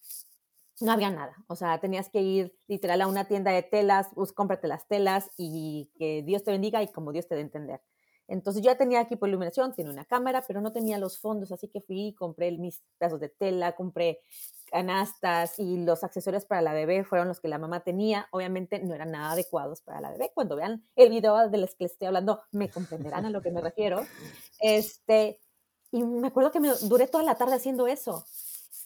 no 0.80 0.92
había 0.92 1.10
nada. 1.10 1.34
O 1.48 1.56
sea, 1.56 1.78
tenías 1.78 2.08
que 2.08 2.20
ir 2.20 2.54
literal 2.66 3.00
a 3.00 3.06
una 3.06 3.26
tienda 3.26 3.52
de 3.52 3.62
telas, 3.62 4.08
pues 4.14 4.32
cómprate 4.32 4.68
las 4.68 4.86
telas 4.88 5.30
y 5.36 5.90
que 5.96 6.22
Dios 6.22 6.42
te 6.44 6.50
bendiga 6.50 6.82
y 6.82 6.88
como 6.88 7.12
Dios 7.12 7.28
te 7.28 7.34
dé 7.34 7.40
a 7.42 7.44
entender. 7.44 7.80
Entonces 8.26 8.62
yo 8.62 8.70
ya 8.70 8.78
tenía 8.78 9.02
equipo 9.02 9.26
de 9.26 9.30
iluminación, 9.30 9.74
tenía 9.74 9.92
una 9.92 10.04
cámara, 10.04 10.42
pero 10.46 10.60
no 10.60 10.72
tenía 10.72 10.98
los 10.98 11.18
fondos, 11.18 11.52
así 11.52 11.68
que 11.68 11.80
fui 11.80 12.08
y 12.08 12.14
compré 12.14 12.50
mis 12.52 12.82
pedazos 12.98 13.20
de 13.20 13.28
tela, 13.28 13.72
compré 13.72 14.20
canastas 14.70 15.58
y 15.58 15.84
los 15.84 16.02
accesorios 16.02 16.46
para 16.46 16.62
la 16.62 16.72
bebé 16.72 17.04
fueron 17.04 17.28
los 17.28 17.40
que 17.40 17.48
la 17.48 17.58
mamá 17.58 17.80
tenía. 17.80 18.26
Obviamente 18.32 18.80
no 18.80 18.94
eran 18.94 19.10
nada 19.10 19.32
adecuados 19.32 19.82
para 19.82 20.00
la 20.00 20.10
bebé. 20.10 20.32
Cuando 20.34 20.56
vean 20.56 20.84
el 20.96 21.10
video 21.10 21.48
de 21.48 21.58
los 21.58 21.74
que 21.74 21.84
les 21.84 21.92
estoy 21.92 22.08
hablando, 22.08 22.42
me 22.50 22.68
comprenderán 22.68 23.26
a 23.26 23.30
lo 23.30 23.42
que 23.42 23.50
me 23.50 23.60
refiero. 23.60 24.00
Este, 24.60 25.40
y 25.90 26.02
me 26.02 26.28
acuerdo 26.28 26.50
que 26.50 26.60
me 26.60 26.70
duré 26.82 27.06
toda 27.06 27.22
la 27.22 27.34
tarde 27.34 27.56
haciendo 27.56 27.86
eso. 27.86 28.24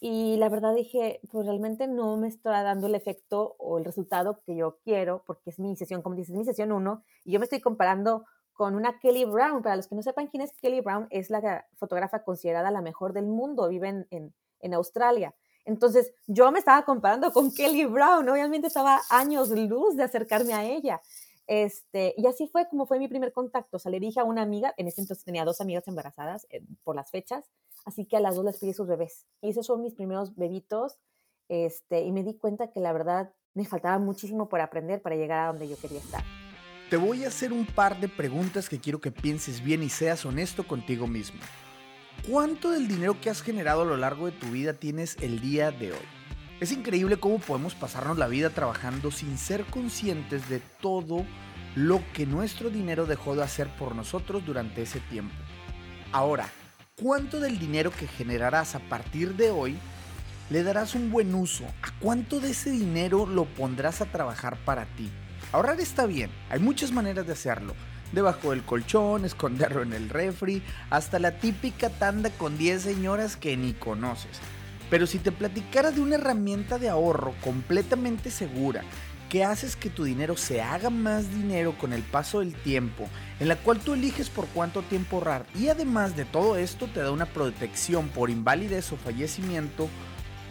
Y 0.01 0.37
la 0.37 0.49
verdad 0.49 0.75
dije, 0.75 1.21
pues 1.31 1.47
realmente 1.47 1.89
no 1.89 2.17
me 2.17 2.29
está 2.29 2.63
dando 2.63 2.87
el 2.87 2.95
efecto 2.95 3.57
o 3.59 3.79
el 3.79 3.85
resultado 3.85 4.41
que 4.45 4.55
yo 4.55 4.79
quiero, 4.85 5.25
porque 5.27 5.51
es 5.51 5.59
mi 5.59 5.75
sesión, 5.77 6.03
como 6.03 6.15
dices, 6.15 6.37
mi 6.37 6.45
sesión 6.45 6.71
1, 6.71 7.03
y 7.25 7.33
yo 7.33 7.41
me 7.41 7.45
estoy 7.45 7.61
comparando 7.61 8.25
con 8.53 8.75
una 8.75 8.99
Kelly 9.01 9.25
Brown. 9.25 9.63
Para 9.63 9.77
los 9.77 9.89
que 9.89 9.95
no 9.95 10.03
sepan 10.03 10.29
quién 10.29 10.43
es 10.43 10.53
Kelly 10.53 10.81
Brown, 10.81 11.09
es 11.11 11.31
la 11.31 11.67
fotógrafa 11.77 12.23
considerada 12.23 12.71
la 12.71 12.83
mejor 12.83 13.13
del 13.13 13.27
mundo, 13.27 13.69
vive 13.69 13.89
en, 13.89 14.07
en, 14.11 14.35
en 14.61 14.75
Australia. 14.75 15.35
Entonces, 15.65 16.13
yo 16.27 16.51
me 16.53 16.61
estaba 16.61 16.85
comparando 16.85 17.33
con 17.33 17.53
Kelly 17.53 17.85
Brown, 17.85 18.29
obviamente 18.29 18.69
estaba 18.69 19.01
años 19.11 19.51
luz 19.51 19.97
de 19.97 20.05
acercarme 20.05 20.55
a 20.55 20.65
ella. 20.65 21.01
Este, 21.49 22.15
y 22.19 22.27
así 22.27 22.47
fue 22.47 22.69
como 22.69 22.87
fue 22.87 22.99
mi 22.99 23.09
primer 23.09 23.33
contacto. 23.33 23.79
O 23.79 23.81
sea, 23.81 23.91
le 23.91 23.99
dije 23.99 24.21
a 24.21 24.25
una 24.25 24.43
amiga, 24.43 24.75
en 24.77 24.87
ese 24.87 25.01
entonces 25.01 25.25
tenía 25.25 25.45
dos 25.45 25.61
amigas 25.61 25.89
embarazadas 25.89 26.47
eh, 26.51 26.63
por 26.85 26.95
las 26.95 27.11
fechas, 27.11 27.45
así 27.85 28.07
que 28.07 28.17
a 28.17 28.21
las 28.21 28.37
dos 28.37 28.45
les 28.45 28.59
pedí 28.59 28.73
sus 28.73 28.87
bebés. 28.87 29.27
Y 29.41 29.51
esos 29.51 29.67
son 29.67 29.83
mis 29.83 29.95
primeros 29.95 30.35
bebitos. 30.37 30.99
Este, 31.49 32.03
y 32.03 32.13
me 32.13 32.23
di 32.23 32.37
cuenta 32.37 32.71
que 32.71 32.81
la 32.81 32.93
verdad 32.93 33.33
me 33.55 33.65
faltaba 33.65 33.99
muchísimo 33.99 34.49
por 34.49 34.61
aprender 34.61 35.03
para 35.03 35.17
llegar 35.17 35.41
a 35.41 35.47
donde 35.49 35.69
yo 35.69 35.77
quería 35.77 35.99
estar. 35.99 36.23
Te 36.91 36.97
voy 36.97 37.25
a 37.25 37.29
hacer 37.29 37.53
un 37.53 37.67
par 37.67 38.01
de 38.01 38.09
preguntas 38.09 38.69
que 38.69 38.81
quiero 38.81 39.01
que 39.01 39.11
pienses 39.11 39.63
bien 39.63 39.83
y 39.83 39.89
seas 39.89 40.25
honesto 40.25 40.67
contigo 40.67 41.07
mismo. 41.07 41.41
¿Cuánto 42.31 42.71
del 42.71 42.89
dinero 42.89 43.21
que 43.21 43.31
has 43.31 43.43
generado 43.43 43.83
a 43.83 43.87
lo 43.87 43.97
largo 43.97 44.27
de 44.27 44.33
tu 44.33 44.49
vida 44.49 44.75
tienes 44.75 45.17
el 45.21 45.41
día 45.41 45.71
de 45.71 45.93
hoy? 45.93 46.07
Es 46.61 46.73
increíble 46.73 47.19
cómo 47.19 47.39
podemos 47.39 47.75
pasarnos 47.75 48.19
la 48.19 48.27
vida 48.27 48.51
trabajando 48.51 49.11
sin 49.11 49.39
ser 49.39 49.65
conscientes 49.67 50.49
de 50.49 50.61
todo 50.81 51.25
lo 51.77 52.01
que 52.13 52.27
nuestro 52.27 52.71
dinero 52.71 53.07
dejó 53.07 53.37
de 53.37 53.45
hacer 53.45 53.69
por 53.79 53.95
nosotros 53.95 54.45
durante 54.45 54.83
ese 54.83 54.99
tiempo. 54.99 55.35
Ahora, 56.11 56.51
¿cuánto 57.01 57.39
del 57.39 57.59
dinero 57.59 57.93
que 57.93 58.09
generarás 58.09 58.75
a 58.75 58.81
partir 58.81 59.37
de 59.37 59.51
hoy 59.51 59.79
le 60.51 60.63
darás 60.65 60.95
un 60.95 61.11
buen 61.11 61.35
uso? 61.35 61.65
¿A 61.83 61.93
cuánto 62.01 62.41
de 62.41 62.51
ese 62.51 62.71
dinero 62.71 63.27
lo 63.27 63.45
pondrás 63.45 64.01
a 64.01 64.07
trabajar 64.07 64.57
para 64.65 64.87
ti? 64.97 65.11
Ahorrar 65.53 65.81
está 65.81 66.07
bien, 66.07 66.31
hay 66.51 66.59
muchas 66.59 66.91
maneras 66.91 67.27
de 67.27 67.33
hacerlo. 67.33 67.75
Debajo 68.13 68.51
del 68.51 68.65
colchón, 68.65 69.25
esconderlo 69.25 69.83
en 69.83 69.93
el 69.93 70.09
refri, 70.09 70.63
hasta 70.91 71.19
la 71.19 71.39
típica 71.39 71.91
tanda 71.91 72.31
con 72.31 72.59
10 72.59 72.83
señoras 72.83 73.37
que 73.37 73.57
ni 73.57 73.75
conoces. 73.75 74.41
Pero 74.91 75.07
si 75.07 75.19
te 75.19 75.31
platicara 75.31 75.91
de 75.91 76.01
una 76.01 76.17
herramienta 76.17 76.79
de 76.79 76.89
ahorro 76.89 77.35
completamente 77.45 78.31
segura, 78.31 78.83
que 79.29 79.45
haces 79.45 79.77
que 79.77 79.91
tu 79.91 80.05
dinero 80.05 80.37
se 80.37 80.63
haga 80.63 80.91
más 80.91 81.31
dinero 81.35 81.77
con 81.77 81.93
el 81.93 82.03
paso 82.03 82.41
del 82.41 82.55
tiempo, 82.55 83.09
en 83.41 83.49
la 83.49 83.57
cual 83.57 83.79
tú 83.79 83.95
eliges 83.95 84.31
por 84.31 84.47
cuánto 84.49 84.83
tiempo 84.83 85.17
ahorrar 85.17 85.47
y 85.55 85.69
además 85.69 86.17
de 86.17 86.25
todo 86.25 86.57
esto 86.57 86.87
te 86.87 87.01
da 87.01 87.11
una 87.11 87.27
protección 87.27 88.09
por 88.09 88.31
invalidez 88.31 88.93
o 88.93 88.97
fallecimiento, 88.97 89.89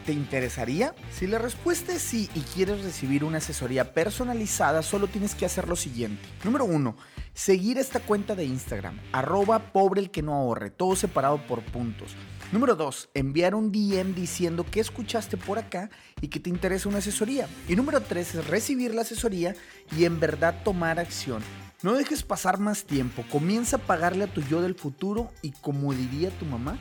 ¿te 0.06 0.14
interesaría? 0.14 0.94
Si 1.12 1.28
la 1.28 1.40
respuesta 1.40 1.94
es 1.94 2.02
sí 2.02 2.30
y 2.36 2.42
quieres 2.42 2.84
recibir 2.84 3.24
una 3.24 3.40
asesoría 3.40 3.94
personalizada, 3.94 4.84
solo 4.84 5.08
tienes 5.08 5.36
que 5.36 5.46
hacer 5.46 5.68
lo 5.68 5.76
siguiente. 5.76 6.22
Número 6.44 6.66
uno, 6.66 6.96
seguir 7.34 7.78
esta 7.78 8.00
cuenta 8.00 8.36
de 8.36 8.46
Instagram, 8.46 9.00
arroba 9.12 9.60
pobre 9.74 10.02
el 10.02 10.12
que 10.12 10.22
no 10.22 10.34
ahorre, 10.34 10.70
todo 10.70 10.96
separado 10.96 11.46
por 11.48 11.62
puntos. 11.62 12.16
Número 12.52 12.76
2. 12.76 13.10
Enviar 13.14 13.56
un 13.56 13.74
DM 13.74 14.16
diciendo 14.16 14.66
que 14.70 14.80
escuchaste 14.80 15.36
por 15.36 15.60
acá 15.60 15.90
y 16.22 16.30
que 16.30 16.40
te 16.40 16.50
interesa 16.50 16.88
una 16.88 17.00
asesoría. 17.00 17.48
Y 17.68 17.76
número 17.76 18.00
3 18.00 18.36
es 18.36 18.48
recibir 18.48 18.96
la 18.96 19.02
asesoría 19.02 19.54
y 19.98 20.06
en 20.06 20.22
verdad 20.22 20.64
tomar 20.64 20.98
acción. 20.98 21.44
No 21.84 21.94
dejes 21.94 22.24
pasar 22.24 22.58
más 22.58 22.86
tiempo, 22.86 23.26
comienza 23.30 23.76
a 23.76 23.80
pagarle 23.80 24.24
a 24.24 24.34
tu 24.34 24.42
yo 24.42 24.62
del 24.62 24.76
futuro 24.76 25.30
y 25.42 25.52
como 25.52 25.94
diría 25.94 26.30
tu 26.40 26.46
mamá, 26.46 26.78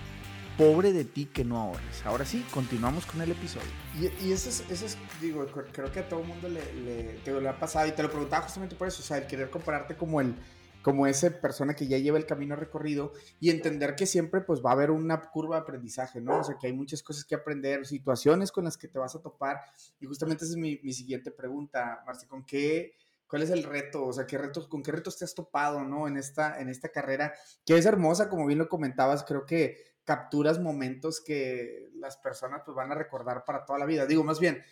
pobre 0.56 0.92
de 0.92 1.04
ti 1.04 1.26
que 1.26 1.44
no 1.44 1.58
ahorres. 1.60 2.06
Ahora 2.06 2.24
sí, 2.24 2.46
continuamos 2.52 3.04
con 3.04 3.20
el 3.20 3.32
episodio. 3.32 3.66
Y, 4.00 4.30
eso, 4.30 4.48
es, 4.48 4.64
eso 4.70 4.86
es, 4.86 4.96
digo, 5.20 5.46
creo 5.72 5.90
que 5.90 5.98
a 5.98 6.08
todo 6.08 6.20
el 6.20 6.28
mundo 6.28 6.48
le, 6.48 6.60
le, 6.84 7.02
te 7.24 7.32
lo 7.32 7.50
ha 7.50 7.58
pasado 7.58 7.88
y 7.88 7.92
te 7.92 8.04
lo 8.04 8.10
preguntaba 8.10 8.44
justamente 8.44 8.76
por 8.76 8.86
eso, 8.86 9.02
o 9.02 9.04
sea, 9.04 9.18
el 9.18 9.26
querer 9.26 9.50
compararte 9.50 9.96
como 9.96 10.20
el 10.20 10.36
como 10.86 11.08
esa 11.08 11.40
persona 11.40 11.74
que 11.74 11.88
ya 11.88 11.98
lleva 11.98 12.16
el 12.16 12.26
camino 12.26 12.54
recorrido 12.54 13.12
y 13.40 13.50
entender 13.50 13.96
que 13.96 14.06
siempre 14.06 14.40
pues 14.42 14.64
va 14.64 14.70
a 14.70 14.74
haber 14.74 14.92
una 14.92 15.20
curva 15.20 15.56
de 15.56 15.62
aprendizaje, 15.62 16.20
¿no? 16.20 16.38
O 16.38 16.44
sea, 16.44 16.58
que 16.60 16.68
hay 16.68 16.72
muchas 16.72 17.02
cosas 17.02 17.24
que 17.24 17.34
aprender, 17.34 17.84
situaciones 17.84 18.52
con 18.52 18.62
las 18.62 18.76
que 18.76 18.86
te 18.86 19.00
vas 19.00 19.16
a 19.16 19.20
topar 19.20 19.62
y 19.98 20.06
justamente 20.06 20.44
esa 20.44 20.52
es 20.52 20.56
mi, 20.56 20.78
mi 20.84 20.92
siguiente 20.92 21.32
pregunta, 21.32 22.04
Marce, 22.06 22.28
¿con 22.28 22.46
qué, 22.46 22.94
cuál 23.26 23.42
es 23.42 23.50
el 23.50 23.64
reto? 23.64 24.06
O 24.06 24.12
sea, 24.12 24.28
¿qué 24.28 24.38
retos, 24.38 24.68
con 24.68 24.80
qué 24.84 24.92
retos 24.92 25.18
te 25.18 25.24
has 25.24 25.34
topado, 25.34 25.82
¿no? 25.82 26.06
En 26.06 26.16
esta, 26.16 26.60
en 26.60 26.68
esta 26.68 26.90
carrera, 26.90 27.34
que 27.64 27.76
es 27.76 27.84
hermosa, 27.84 28.28
como 28.28 28.46
bien 28.46 28.60
lo 28.60 28.68
comentabas, 28.68 29.24
creo 29.24 29.44
que 29.44 29.78
capturas 30.04 30.60
momentos 30.60 31.20
que 31.20 31.90
las 31.96 32.16
personas 32.16 32.62
pues 32.64 32.76
van 32.76 32.92
a 32.92 32.94
recordar 32.94 33.42
para 33.44 33.64
toda 33.64 33.80
la 33.80 33.86
vida. 33.86 34.06
Digo, 34.06 34.22
más 34.22 34.38
bien, 34.38 34.62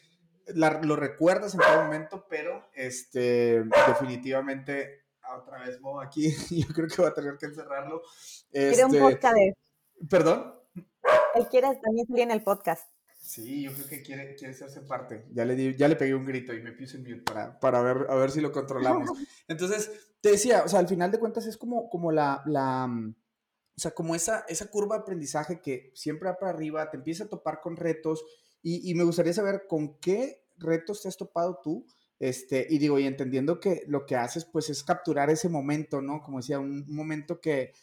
lo 0.55 0.95
recuerdas 0.95 1.55
en 1.55 1.61
todo 1.61 1.83
momento, 1.83 2.25
pero 2.31 2.69
este, 2.73 3.65
definitivamente 3.89 5.04
otra 5.33 5.65
vez 5.65 5.81
Mo 5.81 6.01
aquí. 6.01 6.31
Yo 6.51 6.69
creo 6.75 6.89
que 6.89 7.03
va 7.03 7.09
a 7.09 7.15
tener 7.15 7.37
que 7.39 7.47
encerrarlo. 7.47 8.03
Quiere 8.51 8.85
un 8.85 8.95
este, 8.95 9.01
podcast. 9.01 9.37
¿Perdón? 10.09 10.55
Él 11.35 11.47
quiere 11.51 11.69
también 11.83 12.07
salir 12.07 12.23
en 12.23 12.31
el 12.31 12.43
podcast. 12.43 12.89
Sí, 13.25 13.63
yo 13.63 13.73
creo 13.73 13.87
que 13.89 14.03
quiere, 14.03 14.35
quiere 14.35 14.53
hacerse 14.53 14.83
parte. 14.83 15.27
Ya 15.33 15.47
le, 15.47 15.57
di, 15.57 15.75
ya 15.77 15.89
le 15.89 15.97
pegué 15.97 16.15
un 16.15 16.27
grito 16.27 16.53
y 16.53 16.61
me 16.61 16.73
puse 16.73 16.99
en 16.99 17.05
mute 17.05 17.23
para, 17.23 17.59
para 17.59 17.81
ver, 17.81 18.07
a 18.11 18.15
ver 18.17 18.31
si 18.31 18.43
lo 18.43 18.53
controlamos. 18.53 19.11
Entonces, 19.49 19.91
te 20.21 20.33
decía, 20.33 20.63
o 20.63 20.69
sea, 20.69 20.79
al 20.79 20.89
final 20.89 21.11
de 21.11 21.19
cuentas 21.19 21.47
es 21.47 21.57
como, 21.57 21.89
como 21.89 22.13
la, 22.13 22.43
la 22.45 22.87
o 22.87 23.81
sea, 23.81 23.93
como 23.93 24.15
esa, 24.15 24.45
esa 24.47 24.67
curva 24.67 24.97
de 24.97 25.03
aprendizaje 25.03 25.63
que 25.63 25.91
siempre 25.95 26.29
va 26.29 26.39
para 26.39 26.53
arriba, 26.53 26.91
te 26.91 26.99
empieza 26.99 27.25
a 27.25 27.29
topar 27.29 27.61
con 27.63 27.77
retos 27.77 28.25
y, 28.61 28.91
y 28.91 28.95
me 28.95 29.05
gustaría 29.05 29.33
saber 29.33 29.65
con 29.69 29.99
qué 30.01 30.45
retos 30.59 31.03
te 31.03 31.09
has 31.09 31.17
topado 31.17 31.61
tú 31.63 31.87
este, 32.25 32.67
y 32.71 32.79
digo, 32.79 32.99
y 32.99 33.07
entendiendo 33.07 33.61
que 33.61 33.83
lo 33.87 34.07
que 34.07 34.17
haces, 34.17 34.47
pues 34.47 34.71
es 34.71 34.83
capturar 34.83 35.29
ese 35.29 35.51
momento, 35.51 36.01
¿no? 36.01 36.23
Como 36.23 36.39
decía, 36.39 36.59
un, 36.59 36.87
momento 36.89 37.39
que 37.39 37.75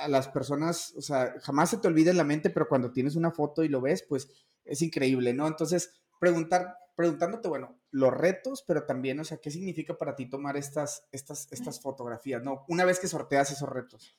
a 0.00 0.08
las 0.08 0.26
personas, 0.28 0.94
o 0.96 1.02
sea, 1.02 1.34
jamás 1.42 1.68
se 1.68 1.76
te 1.76 1.86
olvida 1.86 2.10
en 2.10 2.16
la 2.16 2.24
mente, 2.24 2.48
pero 2.48 2.66
cuando 2.66 2.92
tienes 2.92 3.14
una 3.14 3.30
foto 3.30 3.62
y 3.62 3.68
lo 3.68 3.82
ves, 3.82 4.02
pues 4.02 4.30
es 4.64 4.80
increíble, 4.80 5.34
¿no? 5.34 5.46
Entonces, 5.46 6.00
preguntar, 6.18 6.78
preguntándote, 6.96 7.46
bueno, 7.46 7.78
los 7.90 8.10
retos, 8.10 8.64
pero 8.66 8.86
también, 8.86 9.20
o 9.20 9.24
sea, 9.24 9.36
¿qué 9.36 9.50
significa 9.50 9.98
para 9.98 10.16
ti 10.16 10.30
tomar 10.30 10.56
estas, 10.56 11.06
estas, 11.12 11.52
estas 11.52 11.78
fotografías, 11.82 12.42
¿no? 12.42 12.64
Una 12.68 12.86
vez 12.86 12.98
que 12.98 13.06
sorteas 13.06 13.50
esos 13.50 13.68
retos. 13.68 14.18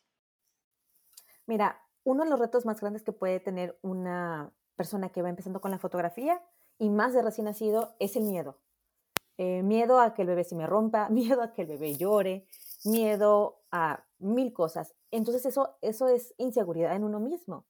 Mira, 1.47 1.81
uno 2.03 2.23
de 2.23 2.29
los 2.29 2.39
retos 2.39 2.67
más 2.67 2.79
grandes 2.81 3.01
que 3.01 3.13
puede 3.13 3.39
tener 3.39 3.79
una 3.81 4.53
persona 4.75 5.09
que 5.09 5.23
va 5.23 5.29
empezando 5.29 5.59
con 5.59 5.71
la 5.71 5.79
fotografía 5.79 6.39
y 6.77 6.91
más 6.91 7.15
de 7.15 7.23
recién 7.23 7.45
nacido 7.45 7.95
es 7.99 8.15
el 8.15 8.25
miedo. 8.25 8.59
Eh, 9.37 9.63
miedo 9.63 9.99
a 9.99 10.13
que 10.13 10.21
el 10.21 10.29
bebé 10.29 10.43
se 10.43 10.55
me 10.55 10.67
rompa, 10.67 11.09
miedo 11.09 11.41
a 11.41 11.53
que 11.53 11.63
el 11.63 11.67
bebé 11.67 11.95
llore, 11.95 12.47
miedo 12.83 13.61
a 13.71 14.05
mil 14.19 14.53
cosas. 14.53 14.95
Entonces 15.11 15.45
eso, 15.45 15.77
eso 15.81 16.07
es 16.07 16.33
inseguridad 16.37 16.95
en 16.95 17.03
uno 17.03 17.19
mismo. 17.19 17.65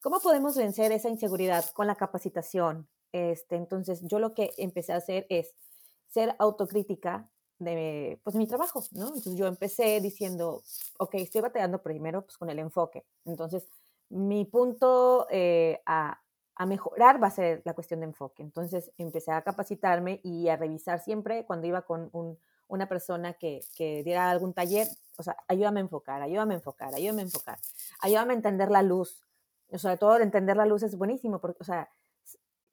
¿Cómo 0.00 0.20
podemos 0.20 0.56
vencer 0.56 0.92
esa 0.92 1.08
inseguridad? 1.08 1.64
Con 1.72 1.86
la 1.86 1.96
capacitación. 1.96 2.88
Este, 3.12 3.56
entonces 3.56 4.02
yo 4.04 4.18
lo 4.18 4.34
que 4.34 4.52
empecé 4.58 4.92
a 4.92 4.96
hacer 4.96 5.26
es 5.28 5.54
ser 6.08 6.36
autocrítica 6.38 7.28
de 7.58 8.20
pues, 8.22 8.36
mi 8.36 8.46
trabajo, 8.46 8.84
¿no? 8.92 9.08
Entonces 9.08 9.34
yo 9.34 9.46
empecé 9.46 10.00
diciendo, 10.00 10.62
ok, 10.98 11.14
estoy 11.14 11.40
batallando 11.40 11.82
primero 11.82 12.22
pues, 12.22 12.36
con 12.36 12.48
el 12.50 12.58
enfoque. 12.58 13.04
Entonces 13.24 13.68
mi 14.10 14.44
punto 14.44 15.26
eh, 15.30 15.80
a, 15.84 16.20
a 16.58 16.66
mejorar 16.66 17.22
va 17.22 17.28
a 17.28 17.30
ser 17.30 17.62
la 17.64 17.72
cuestión 17.72 18.00
de 18.00 18.06
enfoque. 18.06 18.42
Entonces 18.42 18.90
empecé 18.98 19.30
a 19.30 19.42
capacitarme 19.42 20.20
y 20.24 20.48
a 20.48 20.56
revisar 20.56 21.00
siempre 21.00 21.46
cuando 21.46 21.68
iba 21.68 21.82
con 21.82 22.10
una 22.66 22.88
persona 22.88 23.34
que, 23.34 23.62
diera 23.78 24.28
algún 24.28 24.52
taller, 24.52 24.88
o 25.16 25.22
sea, 25.22 25.36
ayúdame 25.46 25.78
a 25.80 25.84
enfocar, 25.84 26.20
ayúdame 26.20 26.54
a 26.54 26.56
enfocar, 26.58 26.92
ayúdame 26.94 27.22
a 27.22 27.24
enfocar, 27.24 27.58
ayúdame 28.00 28.32
a 28.32 28.36
entender 28.36 28.70
la 28.70 28.82
luz. 28.82 29.22
Sobre 29.76 29.98
todo 29.98 30.18
entender 30.18 30.56
la 30.56 30.66
luz 30.66 30.82
es 30.82 30.96
buenísimo, 30.96 31.40
porque, 31.40 31.58
o 31.60 31.64
sea, 31.64 31.90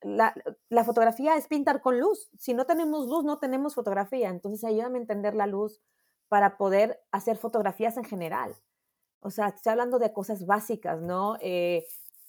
la, 0.02 0.34
la, 0.70 0.84
fotografía 0.84 1.36
es 1.36 1.48
pintar 1.48 1.82
con 1.82 2.00
luz. 2.00 2.30
Si 2.40 2.54
no 2.54 2.66
tenemos 2.66 3.08
luz, 3.08 3.24
no 3.24 3.38
tenemos 3.38 3.76
fotografía. 3.76 4.30
Entonces 4.30 4.64
ayúdame 4.64 4.98
a 4.98 5.02
entender 5.02 5.36
la 5.36 5.46
luz 5.46 5.80
para 6.28 6.58
poder 6.58 7.04
hacer 7.12 7.38
fotografías 7.38 7.98
en 7.98 8.04
general. 8.04 8.56
O 9.20 9.30
sea, 9.30 9.50
estoy 9.50 9.72
hablando 9.72 10.00
de 10.00 10.14
cosas 10.14 10.46
básicas, 10.46 11.02
¿no? 11.02 11.38
Eh, 11.42 11.86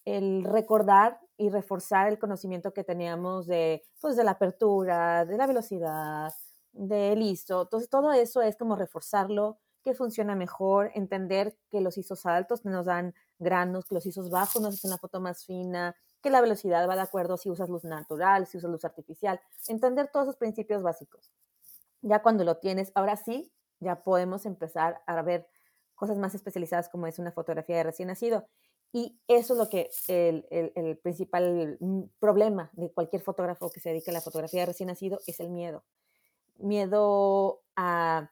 el 0.07 0.45
recordar 0.45 1.21
y 1.37 1.51
reforzar 1.51 2.09
el 2.09 2.19
conocimiento 2.19 2.73
que 2.73 2.85
teníamos 2.85 3.47
de, 3.47 3.85
pues, 4.01 4.17
de 4.17 4.25
la 4.25 4.31
apertura, 4.33 5.27
de 5.27 5.37
la 5.37 5.47
velocidad, 5.47 6.33
del 6.73 7.21
ISO. 7.21 7.63
Entonces, 7.63 7.91
todo 7.91 8.13
eso 8.13 8.41
es 8.41 8.57
como 8.57 8.77
reforzarlo, 8.77 9.59
que 9.83 9.95
funciona 9.95 10.35
mejor, 10.35 10.91
entender 10.95 11.57
que 11.71 11.81
los 11.81 11.99
ISOs 11.99 12.27
altos 12.27 12.65
nos 12.65 12.87
dan 12.87 13.15
granos, 13.39 13.85
que 13.85 13.95
los 13.95 14.07
ISOs 14.07 14.31
bajos 14.31 14.63
nos 14.63 14.75
hacen 14.75 14.91
la 14.91 14.99
foto 14.99 15.21
más 15.21 15.45
fina, 15.45 15.95
que 16.23 16.31
la 16.31 16.41
velocidad 16.41 16.89
va 16.89 16.97
de 16.97 17.03
acuerdo 17.03 17.37
si 17.37 17.51
usas 17.51 17.69
luz 17.69 17.85
natural, 17.85 18.47
si 18.47 18.59
usas 18.59 18.71
luz 18.71 18.85
artificial, 18.85 19.41
entender 19.69 20.11
todos 20.13 20.27
esos 20.27 20.37
principios 20.37 20.83
básicos. 20.83 21.31
Ya 22.03 22.23
cuando 22.23 22.45
lo 22.45 22.57
tienes, 22.57 22.91
ahora 22.95 23.17
sí, 23.17 23.53
ya 23.81 24.03
podemos 24.03 24.47
empezar 24.47 25.03
a 25.07 25.23
ver 25.23 25.49
cosas 25.95 26.19
más 26.19 26.35
especializadas 26.35 26.89
como 26.89 27.07
es 27.07 27.19
una 27.19 27.33
fotografía 27.33 27.77
de 27.77 27.85
recién 27.85 28.09
nacido. 28.09 28.49
Y 28.93 29.19
eso 29.29 29.53
es 29.55 29.59
lo 29.59 29.69
que 29.69 29.91
el, 30.09 30.47
el, 30.51 30.99
principal 30.99 31.77
mm, 31.81 32.03
problema 32.19 32.71
de 32.75 32.91
cualquier 32.93 33.23
fotógrafo 33.23 33.71
que 33.71 33.81
se 33.81 33.91
dedique 33.91 34.11
a 34.11 34.15
la 34.15 34.21
fotografía 34.21 34.61
de 34.61 34.67
recién 34.67 34.87
nacido 34.87 35.21
es 35.27 35.41
el 35.41 35.51
miedo. 35.51 35.85
Miedo 36.59 37.63
a, 37.77 38.31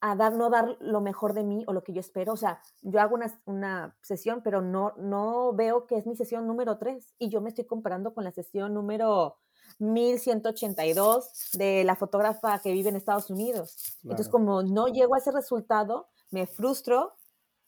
a, 0.00 0.16
dar, 0.16 0.34
no 0.34 0.50
dar 0.50 0.76
lo 0.80 1.00
mejor 1.00 1.32
de 1.32 1.44
mí 1.44 1.64
o 1.66 1.72
lo 1.72 1.82
que 1.82 1.92
yo 1.94 2.00
espero. 2.00 2.34
O 2.34 2.36
sea, 2.36 2.60
yo 2.82 3.00
hago 3.00 3.14
una, 3.14 3.40
una 3.46 3.96
sesión, 4.02 4.42
pero 4.42 4.60
no, 4.60 4.92
no 4.98 5.54
veo 5.54 5.86
que 5.86 5.96
es 5.96 6.06
mi 6.06 6.16
sesión 6.16 6.46
número 6.46 6.76
3 6.76 7.14
y 7.18 7.30
yo 7.30 7.40
me 7.40 7.48
estoy 7.48 7.64
comparando 7.64 8.12
con 8.12 8.24
la 8.24 8.32
sesión 8.32 8.74
número 8.74 9.38
1182 9.78 11.52
de 11.54 11.84
la 11.84 11.96
fotógrafa 11.96 12.58
que 12.58 12.72
vive 12.72 12.90
en 12.90 12.96
Estados 12.96 13.30
Unidos. 13.30 13.96
Entonces, 14.02 14.28
como 14.28 14.62
no 14.62 14.88
llego 14.88 15.14
a 15.14 15.18
ese 15.18 15.32
resultado, 15.32 16.08
me 16.30 16.46
frustro 16.46 17.14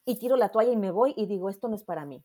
y 0.05 0.19
tiro 0.19 0.37
la 0.37 0.51
toalla 0.51 0.73
y 0.73 0.77
me 0.77 0.91
voy 0.91 1.15
y 1.17 1.27
digo, 1.27 1.49
esto 1.49 1.69
no 1.69 1.77
es 1.77 1.85
para 1.85 2.05
mí. 2.05 2.25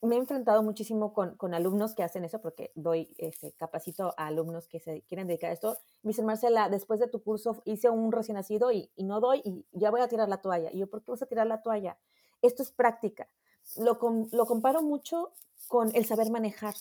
Me 0.00 0.16
he 0.16 0.18
enfrentado 0.18 0.62
muchísimo 0.64 1.12
con, 1.12 1.36
con 1.36 1.54
alumnos 1.54 1.94
que 1.94 2.02
hacen 2.02 2.24
eso 2.24 2.40
porque 2.40 2.72
doy, 2.74 3.14
este, 3.18 3.52
capacito 3.52 4.14
a 4.16 4.26
alumnos 4.26 4.66
que 4.66 4.80
se 4.80 5.02
quieren 5.02 5.28
dedicar 5.28 5.50
a 5.50 5.52
esto. 5.52 5.76
Me 6.02 6.08
dicen, 6.08 6.26
Marcela, 6.26 6.68
después 6.68 6.98
de 6.98 7.06
tu 7.06 7.22
curso 7.22 7.62
hice 7.64 7.88
un 7.88 8.10
recién 8.10 8.34
nacido 8.34 8.72
y, 8.72 8.90
y 8.96 9.04
no 9.04 9.20
doy 9.20 9.42
y 9.44 9.64
ya 9.70 9.92
voy 9.92 10.00
a 10.00 10.08
tirar 10.08 10.28
la 10.28 10.38
toalla. 10.38 10.72
Y 10.72 10.78
yo, 10.78 10.88
¿por 10.88 11.04
qué 11.04 11.12
vas 11.12 11.22
a 11.22 11.26
tirar 11.26 11.46
la 11.46 11.62
toalla? 11.62 11.98
Esto 12.40 12.64
es 12.64 12.72
práctica. 12.72 13.28
Lo, 13.76 13.98
lo 14.32 14.46
comparo 14.46 14.82
mucho 14.82 15.32
con 15.68 15.94
el 15.94 16.04
saber 16.04 16.30
manejar. 16.30 16.74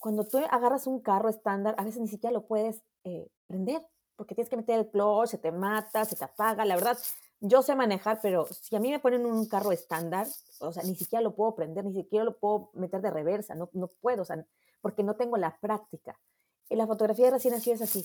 Cuando 0.00 0.26
tú 0.26 0.38
agarras 0.50 0.88
un 0.88 1.00
carro 1.00 1.28
estándar, 1.28 1.76
a 1.78 1.84
veces 1.84 2.00
ni 2.00 2.08
siquiera 2.08 2.32
lo 2.32 2.46
puedes 2.46 2.82
eh, 3.04 3.30
prender 3.46 3.86
porque 4.16 4.34
tienes 4.34 4.48
que 4.48 4.56
meter 4.56 4.78
el 4.78 4.90
clutch, 4.90 5.28
se 5.28 5.38
te 5.38 5.52
mata, 5.52 6.04
se 6.04 6.16
te 6.16 6.24
apaga. 6.24 6.64
La 6.64 6.74
verdad, 6.74 6.98
yo 7.40 7.62
sé 7.62 7.74
manejar, 7.74 8.20
pero 8.22 8.46
si 8.46 8.76
a 8.76 8.80
mí 8.80 8.90
me 8.90 8.98
ponen 8.98 9.26
un 9.26 9.46
carro 9.46 9.72
estándar, 9.72 10.26
o 10.60 10.72
sea, 10.72 10.82
ni 10.82 10.94
siquiera 10.94 11.22
lo 11.22 11.34
puedo 11.34 11.54
prender, 11.54 11.84
ni 11.84 11.94
siquiera 11.94 12.24
lo 12.24 12.38
puedo 12.38 12.70
meter 12.74 13.02
de 13.02 13.10
reversa, 13.10 13.54
no, 13.54 13.68
no 13.72 13.88
puedo, 13.88 14.22
o 14.22 14.24
sea, 14.24 14.44
porque 14.80 15.02
no 15.02 15.16
tengo 15.16 15.36
la 15.36 15.58
práctica. 15.58 16.18
Y 16.68 16.76
la 16.76 16.86
fotografía 16.86 17.26
de 17.26 17.32
recién 17.32 17.54
nacido 17.54 17.74
es 17.74 17.82
así, 17.82 18.04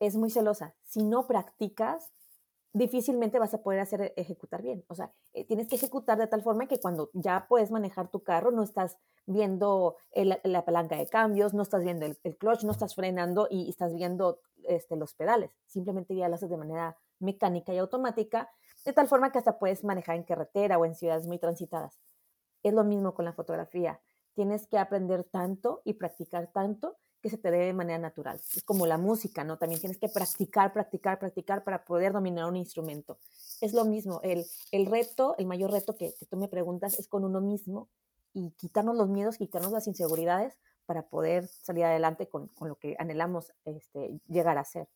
es 0.00 0.16
muy 0.16 0.30
celosa. 0.30 0.74
Si 0.84 1.02
no 1.02 1.26
practicas, 1.26 2.12
difícilmente 2.72 3.38
vas 3.38 3.54
a 3.54 3.62
poder 3.62 3.80
hacer 3.80 4.12
ejecutar 4.16 4.62
bien. 4.62 4.84
O 4.88 4.94
sea, 4.94 5.10
eh, 5.32 5.44
tienes 5.44 5.68
que 5.68 5.76
ejecutar 5.76 6.18
de 6.18 6.26
tal 6.26 6.42
forma 6.42 6.68
que 6.68 6.78
cuando 6.78 7.10
ya 7.14 7.46
puedes 7.48 7.70
manejar 7.70 8.08
tu 8.08 8.22
carro, 8.22 8.50
no 8.50 8.62
estás 8.62 8.98
viendo 9.24 9.96
la 10.14 10.64
palanca 10.64 10.96
de 10.96 11.08
cambios, 11.08 11.52
no 11.52 11.62
estás 11.62 11.82
viendo 11.82 12.06
el, 12.06 12.36
clutch, 12.36 12.62
no 12.62 12.72
estás 12.72 12.94
frenando 12.94 13.48
y, 13.50 13.68
estás 13.68 13.94
viendo 13.94 14.40
este, 14.68 14.94
los 14.96 15.14
pedales. 15.14 15.50
Simplemente 15.66 16.14
ya 16.14 16.28
lo 16.28 16.36
haces 16.36 16.50
de 16.50 16.56
manera 16.56 16.96
mecánica 17.18 17.72
y 17.72 17.78
automática, 17.78 18.50
de 18.84 18.92
tal 18.92 19.08
forma 19.08 19.32
que 19.32 19.38
hasta 19.38 19.58
puedes 19.58 19.84
manejar 19.84 20.16
en 20.16 20.22
carretera 20.22 20.78
o 20.78 20.84
en 20.84 20.94
ciudades 20.94 21.26
muy 21.26 21.38
transitadas. 21.38 21.98
Es 22.62 22.72
lo 22.72 22.84
mismo 22.84 23.14
con 23.14 23.24
la 23.24 23.32
fotografía. 23.32 24.00
Tienes 24.34 24.66
que 24.66 24.78
aprender 24.78 25.24
tanto 25.24 25.82
y 25.84 25.94
practicar 25.94 26.52
tanto 26.52 26.96
que 27.22 27.30
se 27.30 27.38
te 27.38 27.50
dé 27.50 27.58
de 27.58 27.72
manera 27.72 27.98
natural. 27.98 28.40
Es 28.54 28.62
como 28.62 28.86
la 28.86 28.98
música, 28.98 29.42
¿no? 29.44 29.58
También 29.58 29.80
tienes 29.80 29.98
que 29.98 30.08
practicar, 30.08 30.72
practicar, 30.72 31.18
practicar 31.18 31.64
para 31.64 31.84
poder 31.84 32.12
dominar 32.12 32.46
un 32.46 32.56
instrumento. 32.56 33.18
Es 33.60 33.72
lo 33.72 33.84
mismo, 33.84 34.20
el, 34.22 34.44
el 34.70 34.86
reto, 34.86 35.34
el 35.38 35.46
mayor 35.46 35.72
reto 35.72 35.96
que, 35.96 36.14
tú 36.30 36.36
me 36.36 36.48
preguntas 36.48 36.98
es 36.98 37.08
con 37.08 37.24
uno 37.24 37.40
mismo 37.40 37.88
y 38.32 38.50
quitarnos 38.52 38.96
los 38.96 39.08
miedos, 39.08 39.38
quitarnos 39.38 39.72
las 39.72 39.86
inseguridades 39.86 40.58
para 40.84 41.08
poder 41.08 41.48
salir 41.48 41.84
adelante 41.84 42.28
con, 42.28 42.48
con 42.48 42.68
lo 42.68 42.76
que 42.76 42.94
anhelamos 42.98 43.52
este, 43.64 44.20
llegar 44.28 44.58
a 44.58 44.64
ser. 44.64 44.88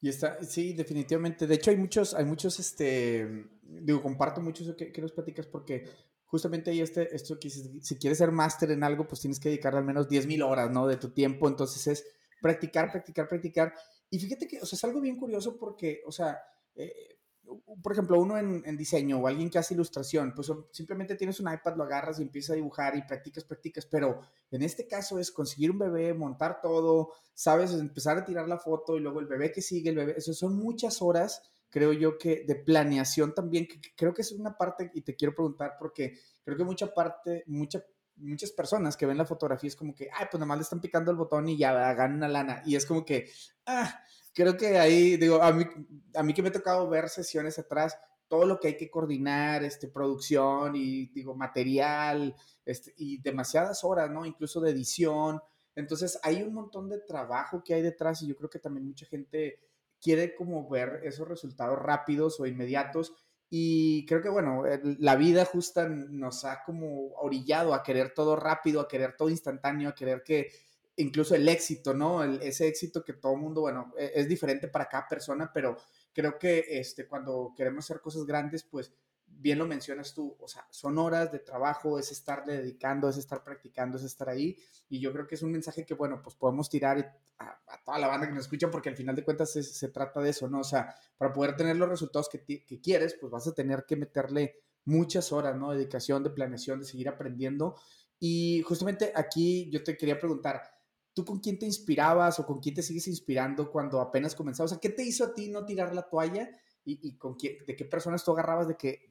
Y 0.00 0.08
está, 0.08 0.42
sí, 0.44 0.72
definitivamente. 0.72 1.46
De 1.46 1.54
hecho, 1.54 1.70
hay 1.70 1.76
muchos, 1.76 2.14
hay 2.14 2.24
muchos, 2.24 2.58
este, 2.60 3.46
digo, 3.62 4.02
comparto 4.02 4.40
mucho 4.40 4.62
eso 4.62 4.76
que, 4.76 4.92
que 4.92 5.00
nos 5.00 5.12
platicas 5.12 5.46
porque 5.46 5.84
justamente 6.26 6.70
ahí 6.70 6.80
este, 6.80 7.14
esto 7.14 7.38
que 7.38 7.48
si, 7.48 7.96
quieres 7.96 8.18
ser 8.18 8.32
máster 8.32 8.70
en 8.70 8.82
algo, 8.82 9.06
pues 9.06 9.20
tienes 9.20 9.40
que 9.40 9.48
dedicarle 9.48 9.78
al 9.78 9.84
menos 9.84 10.08
10.000 10.08 10.42
horas, 10.44 10.70
¿no? 10.70 10.86
De 10.86 10.96
tu 10.96 11.10
tiempo, 11.10 11.48
entonces 11.48 11.86
es 11.86 12.06
practicar, 12.42 12.90
practicar, 12.90 13.28
practicar. 13.28 13.74
Y 14.10 14.18
fíjate 14.18 14.46
que, 14.46 14.60
o 14.60 14.66
sea, 14.66 14.76
es 14.76 14.84
algo 14.84 15.00
bien 15.00 15.16
curioso 15.16 15.56
porque, 15.56 16.02
o 16.04 16.12
sea, 16.12 16.38
eh, 16.74 17.15
por 17.82 17.92
ejemplo, 17.92 18.20
uno 18.20 18.38
en, 18.38 18.76
diseño 18.76 19.18
o 19.18 19.26
alguien 19.26 19.50
que 19.50 19.58
hace 19.58 19.74
ilustración, 19.74 20.32
pues 20.34 20.50
simplemente 20.72 21.14
tienes 21.14 21.40
un 21.40 21.52
iPad, 21.52 21.76
lo 21.76 21.84
agarras 21.84 22.18
y 22.18 22.22
empiezas 22.22 22.50
a 22.50 22.54
dibujar 22.54 22.96
y 22.96 23.02
practicas, 23.02 23.44
practicas, 23.44 23.86
pero 23.86 24.20
en 24.50 24.62
este 24.62 24.86
caso 24.86 25.18
es 25.18 25.30
conseguir 25.30 25.70
un 25.70 25.78
bebé, 25.78 26.14
montar 26.14 26.60
todo, 26.60 27.12
sabes, 27.34 27.72
empezar 27.72 28.18
a 28.18 28.24
tirar 28.24 28.48
la 28.48 28.58
foto 28.58 28.96
y 28.96 29.00
luego 29.00 29.20
el 29.20 29.26
bebé 29.26 29.52
que 29.52 29.62
sigue, 29.62 29.90
el 29.90 29.96
bebé, 29.96 30.14
eso 30.16 30.32
son 30.32 30.56
muchas 30.56 31.00
horas 31.02 31.42
creo 31.68 31.92
yo 31.92 32.16
que 32.16 32.44
de 32.46 32.54
planeación 32.54 33.34
también, 33.34 33.68
creo 33.96 34.14
que 34.14 34.22
es 34.22 34.32
una 34.32 34.56
parte, 34.56 34.90
y 34.94 35.02
te 35.02 35.14
quiero 35.14 35.34
preguntar 35.34 35.74
porque 35.78 36.18
creo 36.42 36.56
que 36.56 36.64
mucha 36.64 36.94
parte, 36.94 37.44
mucha, 37.46 37.84
muchas 38.16 38.50
personas 38.52 38.96
que 38.96 39.06
ven 39.06 39.18
la 39.18 39.26
fotografía 39.26 39.68
es 39.68 39.76
como 39.76 39.94
que, 39.94 40.08
ay, 40.12 40.26
pues 40.30 40.38
nada 40.38 40.46
más 40.46 40.58
le 40.58 40.62
están 40.62 40.80
picando 40.80 41.10
el 41.10 41.16
botón 41.16 41.48
y 41.48 41.58
ya 41.58 41.72
ganan 41.94 42.16
una 42.16 42.28
lana. 42.28 42.62
Y 42.64 42.76
es 42.76 42.86
como 42.86 43.04
que, 43.04 43.30
ah, 43.66 44.02
creo 44.36 44.56
que 44.56 44.78
ahí, 44.78 45.16
digo, 45.16 45.42
a 45.42 45.50
mí, 45.50 45.64
a 46.14 46.22
mí 46.22 46.34
que 46.34 46.42
me 46.42 46.50
ha 46.50 46.52
tocado 46.52 46.88
ver 46.90 47.08
sesiones 47.08 47.58
atrás, 47.58 47.98
todo 48.28 48.44
lo 48.44 48.60
que 48.60 48.68
hay 48.68 48.76
que 48.76 48.90
coordinar, 48.90 49.64
este, 49.64 49.88
producción 49.88 50.76
y, 50.76 51.06
digo, 51.06 51.34
material, 51.34 52.36
este, 52.66 52.92
y 52.98 53.18
demasiadas 53.22 53.82
horas, 53.82 54.10
¿no? 54.10 54.26
Incluso 54.26 54.60
de 54.60 54.72
edición. 54.72 55.40
Entonces, 55.74 56.20
hay 56.22 56.42
un 56.42 56.52
montón 56.52 56.90
de 56.90 56.98
trabajo 57.00 57.62
que 57.64 57.72
hay 57.72 57.82
detrás 57.82 58.20
y 58.22 58.26
yo 58.26 58.36
creo 58.36 58.50
que 58.50 58.58
también 58.58 58.86
mucha 58.86 59.06
gente 59.06 59.58
quiere 60.02 60.34
como 60.34 60.68
ver 60.68 61.00
esos 61.04 61.26
resultados 61.26 61.78
rápidos 61.78 62.38
o 62.38 62.46
inmediatos. 62.46 63.14
Y 63.48 64.04
creo 64.06 64.20
que, 64.20 64.28
bueno, 64.28 64.64
la 64.98 65.16
vida 65.16 65.46
justa 65.46 65.88
nos 65.88 66.44
ha 66.44 66.62
como 66.66 67.12
orillado 67.14 67.72
a 67.72 67.82
querer 67.82 68.12
todo 68.12 68.36
rápido, 68.36 68.80
a 68.82 68.88
querer 68.88 69.16
todo 69.16 69.30
instantáneo, 69.30 69.88
a 69.88 69.94
querer 69.94 70.22
que 70.22 70.50
incluso 70.96 71.34
el 71.34 71.48
éxito, 71.48 71.94
¿no? 71.94 72.24
ese 72.24 72.66
éxito 72.68 73.04
que 73.04 73.12
todo 73.12 73.36
mundo, 73.36 73.62
bueno, 73.62 73.92
e, 73.98 74.12
es 74.14 74.28
diferente 74.28 74.68
para 74.68 74.88
cada 74.88 75.06
persona, 75.08 75.50
pero 75.52 75.76
creo 76.12 76.38
que 76.38 76.64
este, 76.68 77.06
cuando 77.06 77.52
queremos 77.56 77.84
hacer 77.84 78.00
cosas 78.00 78.24
grandes, 78.24 78.62
pues 78.62 78.92
bien 79.38 79.58
lo 79.58 79.66
mencionas 79.66 80.14
tú, 80.14 80.36
o 80.40 80.48
sea, 80.48 80.66
son 80.70 80.98
horas 80.98 81.30
de 81.30 81.40
trabajo, 81.40 81.98
es 81.98 82.10
estar 82.10 82.44
dedicando, 82.44 83.08
es 83.08 83.16
estar 83.16 83.44
practicando, 83.44 83.98
es 83.98 84.04
estar 84.04 84.28
ahí. 84.28 84.56
Y 84.88 85.00
yo 85.00 85.12
creo 85.12 85.26
que 85.26 85.34
es 85.34 85.42
un 85.42 85.52
mensaje 85.52 85.84
que, 85.84 85.94
bueno, 85.94 86.20
pues 86.22 86.36
podemos 86.36 86.70
tirar 86.70 87.18
a, 87.38 87.60
toda 87.84 87.98
la 87.98 88.08
banda 88.08 88.26
que 88.26 88.32
nos 88.32 88.44
escucha, 88.44 88.70
porque 88.70 88.88
al 88.88 88.96
final 88.96 89.14
de 89.14 89.24
cuentas 89.24 89.50
se, 89.52 89.88
trata 89.88 90.20
de 90.20 90.30
eso, 90.30 90.48
¿no? 90.48 90.60
O 90.60 90.64
sea, 90.64 90.94
para 91.18 91.32
poder 91.32 91.56
tener 91.56 91.76
los 91.76 91.88
resultados 91.88 92.28
que, 92.28 92.42
que, 92.42 92.80
quieres, 92.80 93.14
pues 93.20 93.30
vas 93.30 93.46
a 93.46 93.54
tener 93.54 93.84
que 93.86 93.96
meterle 93.96 94.60
muchas 94.84 95.32
horas, 95.32 95.56
¿no? 95.56 95.72
Dedicación, 95.72 96.22
de 96.22 96.30
planeación, 96.30 96.80
de 96.80 96.86
seguir 96.86 97.08
aprendiendo. 97.08 97.76
Y 98.18 98.62
justamente 98.62 99.12
aquí 99.14 99.68
yo 99.70 99.84
te 99.84 99.96
quería 99.96 100.18
preguntar, 100.18 100.62
¿tú 101.16 101.24
con 101.24 101.40
quién 101.40 101.58
te 101.58 101.64
inspirabas 101.64 102.38
o 102.38 102.44
con 102.44 102.60
quién 102.60 102.74
te 102.74 102.82
sigues 102.82 103.08
inspirando 103.08 103.72
cuando 103.72 104.02
apenas 104.02 104.34
comenzabas? 104.34 104.72
O 104.72 104.74
sea, 104.74 104.80
¿qué 104.80 104.90
te 104.90 105.02
hizo 105.02 105.24
a 105.24 105.32
ti 105.32 105.48
no 105.48 105.64
tirar 105.64 105.94
la 105.94 106.02
toalla? 106.02 106.50
¿Y, 106.84 107.16
con 107.16 107.36
quién, 107.36 107.64
de 107.66 107.74
qué 107.74 107.86
personas 107.86 108.22
tú 108.22 108.32
agarrabas 108.32 108.68
de 108.68 108.76
que 108.76 109.10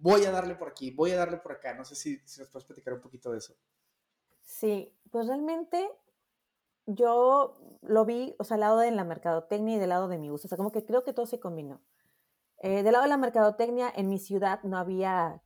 voy 0.00 0.24
a 0.24 0.32
darle 0.32 0.56
por 0.56 0.68
aquí, 0.68 0.90
voy 0.90 1.12
a 1.12 1.16
darle 1.16 1.36
por 1.38 1.52
acá. 1.52 1.72
No 1.72 1.84
sé 1.84 1.94
si, 1.94 2.18
si 2.26 2.40
nos 2.40 2.50
puedes 2.50 2.66
platicar 2.66 2.92
un 2.92 3.00
poquito 3.00 3.30
de 3.30 3.38
eso. 3.38 3.54
Sí, 4.42 4.92
pues 5.12 5.28
realmente 5.28 5.88
yo 6.86 7.78
lo 7.82 8.04
vi, 8.04 8.34
o 8.38 8.44
sea, 8.44 8.56
al 8.56 8.60
lado 8.62 8.78
de 8.78 8.90
la 8.90 9.04
mercadotecnia 9.04 9.76
y 9.76 9.78
del 9.78 9.90
lado 9.90 10.08
de 10.08 10.18
mi 10.18 10.32
uso. 10.32 10.46
O 10.46 10.48
sea, 10.48 10.58
como 10.58 10.72
que 10.72 10.84
creo 10.84 11.04
que 11.04 11.12
todo 11.12 11.26
se 11.26 11.38
combinó. 11.38 11.80
Eh, 12.58 12.82
del 12.82 12.92
lado 12.92 13.04
de 13.04 13.10
la 13.10 13.16
mercadotecnia, 13.16 13.92
en 13.94 14.08
mi 14.08 14.18
ciudad 14.18 14.60
no 14.64 14.76
había 14.76 15.43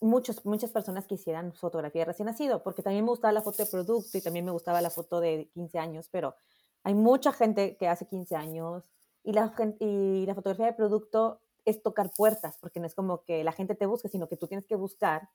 muchos, 0.00 0.44
muchas 0.44 0.70
personas 0.70 1.06
que 1.06 1.14
hicieran 1.14 1.52
fotografía 1.52 2.02
de 2.02 2.06
recién 2.06 2.26
nacido, 2.26 2.62
porque 2.62 2.82
también 2.82 3.04
me 3.04 3.10
gustaba 3.10 3.32
la 3.32 3.42
foto 3.42 3.62
de 3.62 3.70
producto 3.70 4.16
y 4.16 4.20
también 4.20 4.44
me 4.44 4.50
gustaba 4.50 4.80
la 4.80 4.90
foto 4.90 5.20
de 5.20 5.50
15 5.52 5.78
años, 5.78 6.08
pero 6.10 6.34
hay 6.82 6.94
mucha 6.94 7.32
gente 7.32 7.76
que 7.76 7.88
hace 7.88 8.06
15 8.06 8.36
años 8.36 8.84
y 9.22 9.32
la, 9.32 9.52
y 9.78 10.24
la 10.26 10.34
fotografía 10.34 10.66
de 10.66 10.72
producto 10.72 11.40
es 11.64 11.82
tocar 11.82 12.10
puertas, 12.16 12.56
porque 12.60 12.80
no 12.80 12.86
es 12.86 12.94
como 12.94 13.22
que 13.24 13.44
la 13.44 13.52
gente 13.52 13.74
te 13.74 13.86
busque, 13.86 14.08
sino 14.08 14.28
que 14.28 14.36
tú 14.36 14.46
tienes 14.46 14.66
que 14.66 14.76
buscar 14.76 15.28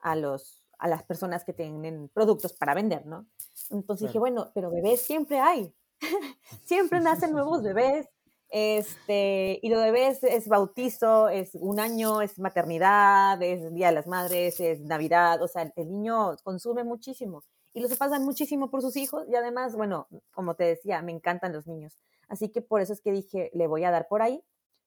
a, 0.00 0.16
los, 0.16 0.64
a 0.78 0.88
las 0.88 1.04
personas 1.04 1.44
que 1.44 1.52
tienen 1.52 2.08
productos 2.12 2.52
para 2.52 2.74
vender, 2.74 3.06
¿no? 3.06 3.26
Entonces 3.70 4.08
dije, 4.08 4.18
bueno, 4.18 4.50
pero 4.54 4.70
bebés 4.70 5.02
siempre 5.02 5.38
hay, 5.38 5.72
siempre 6.64 7.00
nacen 7.00 7.32
nuevos 7.32 7.62
bebés, 7.62 8.08
este, 8.50 9.58
y 9.62 9.68
lo 9.68 9.78
de 9.78 9.90
bebés 9.90 10.22
es 10.24 10.48
bautizo, 10.48 11.28
es 11.28 11.54
un 11.54 11.80
año, 11.80 12.22
es 12.22 12.38
maternidad, 12.38 13.42
es 13.42 13.74
Día 13.74 13.88
de 13.88 13.94
las 13.94 14.06
Madres, 14.06 14.58
es 14.60 14.80
Navidad, 14.80 15.42
o 15.42 15.48
sea, 15.48 15.72
el 15.76 15.90
niño 15.90 16.36
consume 16.42 16.84
muchísimo 16.84 17.44
y 17.74 17.80
los 17.80 17.96
pasan 17.96 18.24
muchísimo 18.24 18.70
por 18.70 18.82
sus 18.82 18.96
hijos 18.96 19.26
y 19.28 19.36
además, 19.36 19.76
bueno, 19.76 20.08
como 20.32 20.54
te 20.54 20.64
decía, 20.64 21.02
me 21.02 21.12
encantan 21.12 21.52
los 21.52 21.66
niños. 21.66 21.98
Así 22.28 22.50
que 22.50 22.62
por 22.62 22.80
eso 22.80 22.92
es 22.92 23.00
que 23.00 23.12
dije, 23.12 23.50
le 23.54 23.66
voy 23.66 23.84
a 23.84 23.90
dar 23.90 24.08
por 24.08 24.22
ahí 24.22 24.42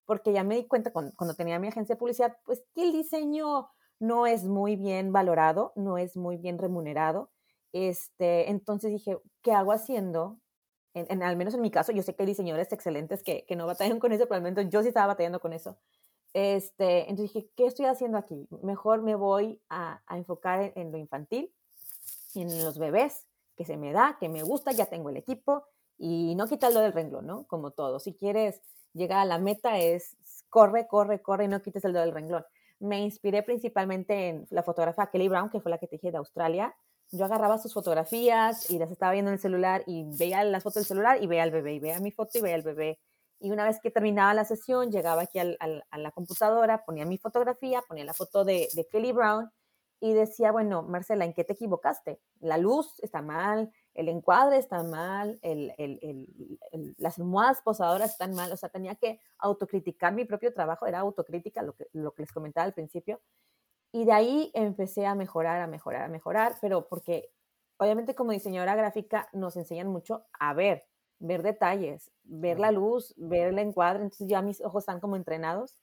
porque 0.06 0.34
ya 0.34 0.44
me 0.44 0.56
di 0.56 0.68
cuenta 0.68 0.92
cuando, 0.92 1.36
tenía 1.36 1.60
mi 1.60 1.68
agencia 1.68 1.96
de 1.96 2.00
publicidad, 2.00 2.38
pues 2.44 2.64
que 2.76 2.84
el 2.84 2.92
diseño 2.92 3.70
no 4.00 4.28
es 4.28 4.44
muy 4.44 4.76
bien 4.76 5.14
valorado, 5.14 5.72
no 5.76 5.98
es 5.98 6.18
muy 6.18 6.38
bien 6.38 6.58
remunerado. 6.58 7.32
Este, 7.72 8.50
entonces 8.50 8.92
dije, 8.92 9.18
¿qué 9.42 9.54
hago 9.54 9.72
haciendo? 9.72 10.40
En, 10.94 11.24
al 11.24 11.38
menos 11.38 11.54
en 11.54 11.62
mi 11.62 11.72
caso, 11.72 11.92
yo 11.92 12.04
sé 12.04 12.16
que 12.16 12.24
hay 12.24 12.28
diseñadores 12.28 12.72
excelentes 12.72 13.24
que, 13.24 13.46
que 13.46 13.56
no 13.56 13.66
batallan 13.66 14.00
con 14.00 14.12
eso, 14.12 14.26
pero 14.26 14.36
al 14.36 14.42
menos 14.42 14.70
yo 14.70 14.82
sí 14.82 14.90
estaba 14.90 15.08
batallando 15.08 15.40
con 15.40 15.54
eso. 15.54 15.78
Este, 16.34 17.10
entonces 17.10 17.34
dije, 17.34 17.50
¿qué 17.56 17.66
estoy 17.66 17.86
haciendo 17.86 18.18
aquí? 18.18 18.48
Mejor 18.62 19.02
me 19.02 19.16
voy 19.16 19.62
a, 19.70 20.02
a 20.06 20.18
enfocar 20.18 20.62
en, 20.62 20.74
en, 20.76 20.92
lo 20.92 20.98
infantil, 20.98 21.54
en 22.36 22.64
los 22.64 22.78
bebés, 22.78 23.26
que 23.58 23.66
se 23.66 23.78
me 23.78 23.92
da, 23.92 24.18
que 24.20 24.30
me 24.30 24.44
gusta, 24.44 24.72
ya 24.72 24.86
tengo 24.86 25.10
el 25.10 25.18
equipo, 25.18 25.66
y 25.98 26.34
no 26.36 26.48
quitarlo 26.48 26.80
del 26.80 26.94
renglón, 26.94 27.28
¿no? 27.28 27.46
Como 27.48 27.72
todo. 27.72 28.00
Si 28.00 28.14
quieres 28.14 28.60
llegar 28.94 29.20
a 29.20 29.26
la 29.26 29.38
meta 29.38 29.78
es 29.78 30.18
corre, 30.50 30.88
corre, 30.88 31.22
corre 31.22 31.46
y 31.46 31.48
no 31.48 31.62
quites 31.62 31.86
el 31.86 31.94
dedo 31.94 32.04
del 32.04 32.14
renglón. 32.14 32.46
Me 32.80 33.02
inspiré 33.02 33.44
principalmente 33.44 34.30
en 34.30 34.48
la 34.50 34.64
fotógrafa 34.64 35.12
Kelly 35.12 35.30
Brown, 35.30 35.50
que 35.50 35.62
fue 35.62 35.70
la 35.70 35.78
que 35.78 35.88
te 35.88 35.98
dije 35.98 36.12
de 36.12 36.18
Australia. 36.18 36.76
Yo 37.12 37.26
agarraba 37.26 37.58
sus 37.58 37.74
fotografías 37.74 38.70
y 38.70 38.80
las 38.80 38.90
estaba 38.90 39.12
viendo 39.12 39.30
en 39.30 39.34
el 39.34 39.40
celular 39.40 39.84
y 39.86 40.06
veía 40.18 40.44
las 40.44 40.64
fotos 40.64 40.76
del 40.76 40.86
celular 40.86 41.22
y 41.22 41.28
veía 41.28 41.44
al 41.44 41.52
bebé, 41.52 41.74
y 41.74 41.80
veía 41.80 42.00
mi 42.00 42.12
foto 42.12 42.38
y 42.38 42.42
veía 42.42 42.56
al 42.56 42.62
bebé. 42.62 43.00
Y 43.40 43.52
una 43.52 43.66
vez 43.66 43.80
que 43.82 43.92
terminaba 43.92 44.34
la 44.34 44.46
sesión, 44.46 44.92
llegaba 44.92 45.24
aquí 45.24 45.40
al, 45.40 45.58
a 45.60 45.98
la 45.98 46.12
computadora, 46.12 46.86
ponía 46.86 47.06
mi 47.06 47.18
fotografía, 47.18 47.82
ponía 47.88 48.06
la 48.06 48.14
foto 48.14 48.46
de, 48.46 48.70
de 48.74 48.88
Kelly 48.88 49.12
Brown 49.12 49.52
y 50.00 50.14
decía, 50.14 50.52
bueno, 50.52 50.82
Marcela, 50.82 51.26
¿en 51.26 51.34
qué 51.34 51.44
te 51.44 51.54
equivocaste? 51.54 52.20
La 52.40 52.58
luz 52.58 53.00
está 53.02 53.22
mal, 53.22 53.72
el 53.94 54.10
encuadre 54.10 54.58
está 54.58 54.82
mal, 54.84 55.38
el, 55.44 55.74
las 56.98 57.20
almohadas 57.20 57.62
posadoras 57.62 58.12
están 58.12 58.34
mal, 58.34 58.52
o 58.52 58.58
sea, 58.58 58.70
tenía 58.70 58.96
que 58.96 59.20
autocriticar 59.38 60.14
mi 60.14 60.26
propio 60.26 60.54
trabajo, 60.54 60.88
era 60.88 61.00
autocrítica, 61.00 61.62
lo 61.62 61.74
que, 61.74 61.88
lo 61.94 62.14
que 62.14 62.24
les 62.24 62.32
comentaba 62.32 62.66
al 62.66 62.74
principio, 62.74 63.22
y 63.92 64.06
de 64.06 64.14
ahí 64.14 64.52
empecé 64.54 65.06
a 65.06 65.16
mejorar, 65.16 65.62
a 65.62 65.68
mejorar, 65.68 66.04
a 66.04 66.08
mejorar, 66.08 66.56
pero 66.62 66.88
porque 66.88 67.30
obviamente 67.78 68.16
como 68.16 68.32
diseñadora 68.32 68.76
gráfica 68.76 69.28
nos 69.34 69.56
enseñan 69.58 69.88
mucho 69.88 70.26
a 70.40 70.54
ver, 70.54 70.84
ver 71.20 71.44
detalles, 71.44 72.12
ver 72.24 72.60
la 72.60 72.72
luz, 72.72 73.14
ver 73.18 73.50
el 73.50 73.60
encuadre, 73.60 74.04
entonces 74.04 74.28
ya 74.28 74.42
mis 74.42 74.62
ojos 74.62 74.84
están 74.84 75.00
como 75.00 75.16
entrenados, 75.16 75.78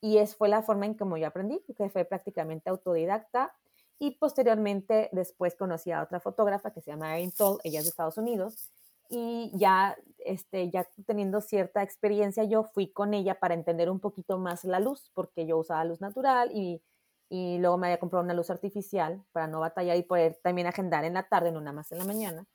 y 0.00 0.18
es 0.18 0.36
fue 0.36 0.48
la 0.48 0.62
forma 0.62 0.86
en 0.86 0.94
como 0.94 1.16
yo 1.16 1.26
aprendí, 1.26 1.60
que 1.76 1.88
fue 1.88 2.04
prácticamente 2.04 2.70
autodidacta, 2.70 3.54
y 3.98 4.12
posteriormente 4.12 5.08
después 5.10 5.56
conocí 5.56 5.90
a 5.90 6.02
otra 6.02 6.20
fotógrafa 6.20 6.72
que 6.72 6.80
se 6.80 6.92
llama 6.92 7.16
Erin 7.16 7.32
Toll, 7.32 7.58
ella 7.64 7.80
es 7.80 7.84
de 7.86 7.90
Estados 7.90 8.18
Unidos, 8.18 8.70
y 9.10 9.50
ya, 9.54 9.96
este, 10.18 10.70
ya 10.70 10.86
teniendo 11.06 11.40
cierta 11.40 11.82
experiencia, 11.82 12.44
yo 12.44 12.62
fui 12.62 12.92
con 12.92 13.14
ella 13.14 13.40
para 13.40 13.54
entender 13.54 13.90
un 13.90 14.00
poquito 14.00 14.38
más 14.38 14.64
la 14.64 14.80
luz, 14.80 15.10
porque 15.14 15.46
yo 15.46 15.58
usaba 15.58 15.84
luz 15.84 16.00
natural 16.00 16.50
y, 16.52 16.82
y 17.28 17.58
luego 17.58 17.76
me 17.76 17.88
había 17.88 17.98
comprado 17.98 18.24
una 18.24 18.34
luz 18.34 18.50
artificial 18.50 19.24
para 19.32 19.46
no 19.46 19.60
batallar 19.60 19.96
y 19.96 20.02
poder 20.02 20.38
también 20.42 20.66
agendar 20.66 21.04
en 21.04 21.14
la 21.14 21.28
tarde, 21.28 21.52
no 21.52 21.60
nada 21.60 21.72
más 21.72 21.92
en 21.92 21.98
la 21.98 22.04
mañana. 22.04 22.46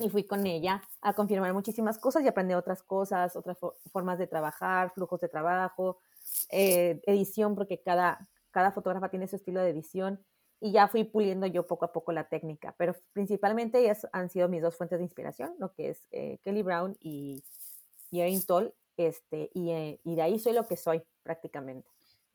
Y 0.00 0.10
fui 0.10 0.24
con 0.24 0.46
ella 0.46 0.82
a 1.00 1.14
confirmar 1.14 1.54
muchísimas 1.54 1.98
cosas 1.98 2.22
y 2.22 2.28
aprender 2.28 2.56
otras 2.56 2.82
cosas, 2.82 3.34
otras 3.36 3.56
formas 3.90 4.18
de 4.18 4.26
trabajar, 4.26 4.92
flujos 4.92 5.20
de 5.20 5.28
trabajo, 5.28 5.98
eh, 6.50 7.00
edición, 7.06 7.54
porque 7.54 7.80
cada, 7.80 8.28
cada 8.50 8.72
fotógrafa 8.72 9.08
tiene 9.08 9.28
su 9.28 9.36
estilo 9.36 9.62
de 9.62 9.70
edición 9.70 10.22
y 10.60 10.72
ya 10.72 10.88
fui 10.88 11.04
puliendo 11.04 11.46
yo 11.46 11.66
poco 11.66 11.84
a 11.84 11.92
poco 11.92 12.12
la 12.12 12.28
técnica, 12.28 12.74
pero 12.76 12.94
principalmente 13.12 13.78
ellas 13.78 14.06
han 14.12 14.28
sido 14.28 14.48
mis 14.48 14.62
dos 14.62 14.76
fuentes 14.76 14.98
de 14.98 15.04
inspiración, 15.04 15.54
lo 15.58 15.72
que 15.72 15.90
es 15.90 16.06
eh, 16.10 16.38
Kelly 16.42 16.62
Brown 16.62 16.96
y, 17.00 17.44
y 18.10 18.20
Erin 18.20 18.44
Toll, 18.44 18.74
este, 18.96 19.50
y, 19.54 19.70
eh, 19.70 20.00
y, 20.04 20.16
de 20.16 20.22
ahí 20.22 20.38
soy 20.38 20.54
lo 20.54 20.66
que 20.66 20.76
soy 20.76 21.02
prácticamente. 21.22 21.88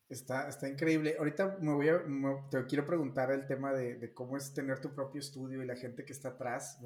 Está, 0.08 0.48
está 0.48 0.68
increíble. 0.68 1.16
Ahorita 1.18 1.58
me 1.60 1.72
voy 1.72 1.88
a, 1.88 2.02
te 2.50 2.64
quiero 2.66 2.86
preguntar 2.86 3.30
el 3.30 3.46
tema 3.46 3.72
de, 3.72 3.96
de, 3.96 4.12
cómo 4.12 4.36
es 4.36 4.52
tener 4.52 4.80
tu 4.80 4.94
propio 4.94 5.20
estudio 5.20 5.62
y 5.62 5.66
la 5.66 5.76
gente 5.76 6.04
que 6.04 6.12
está 6.12 6.30
atrás. 6.30 6.78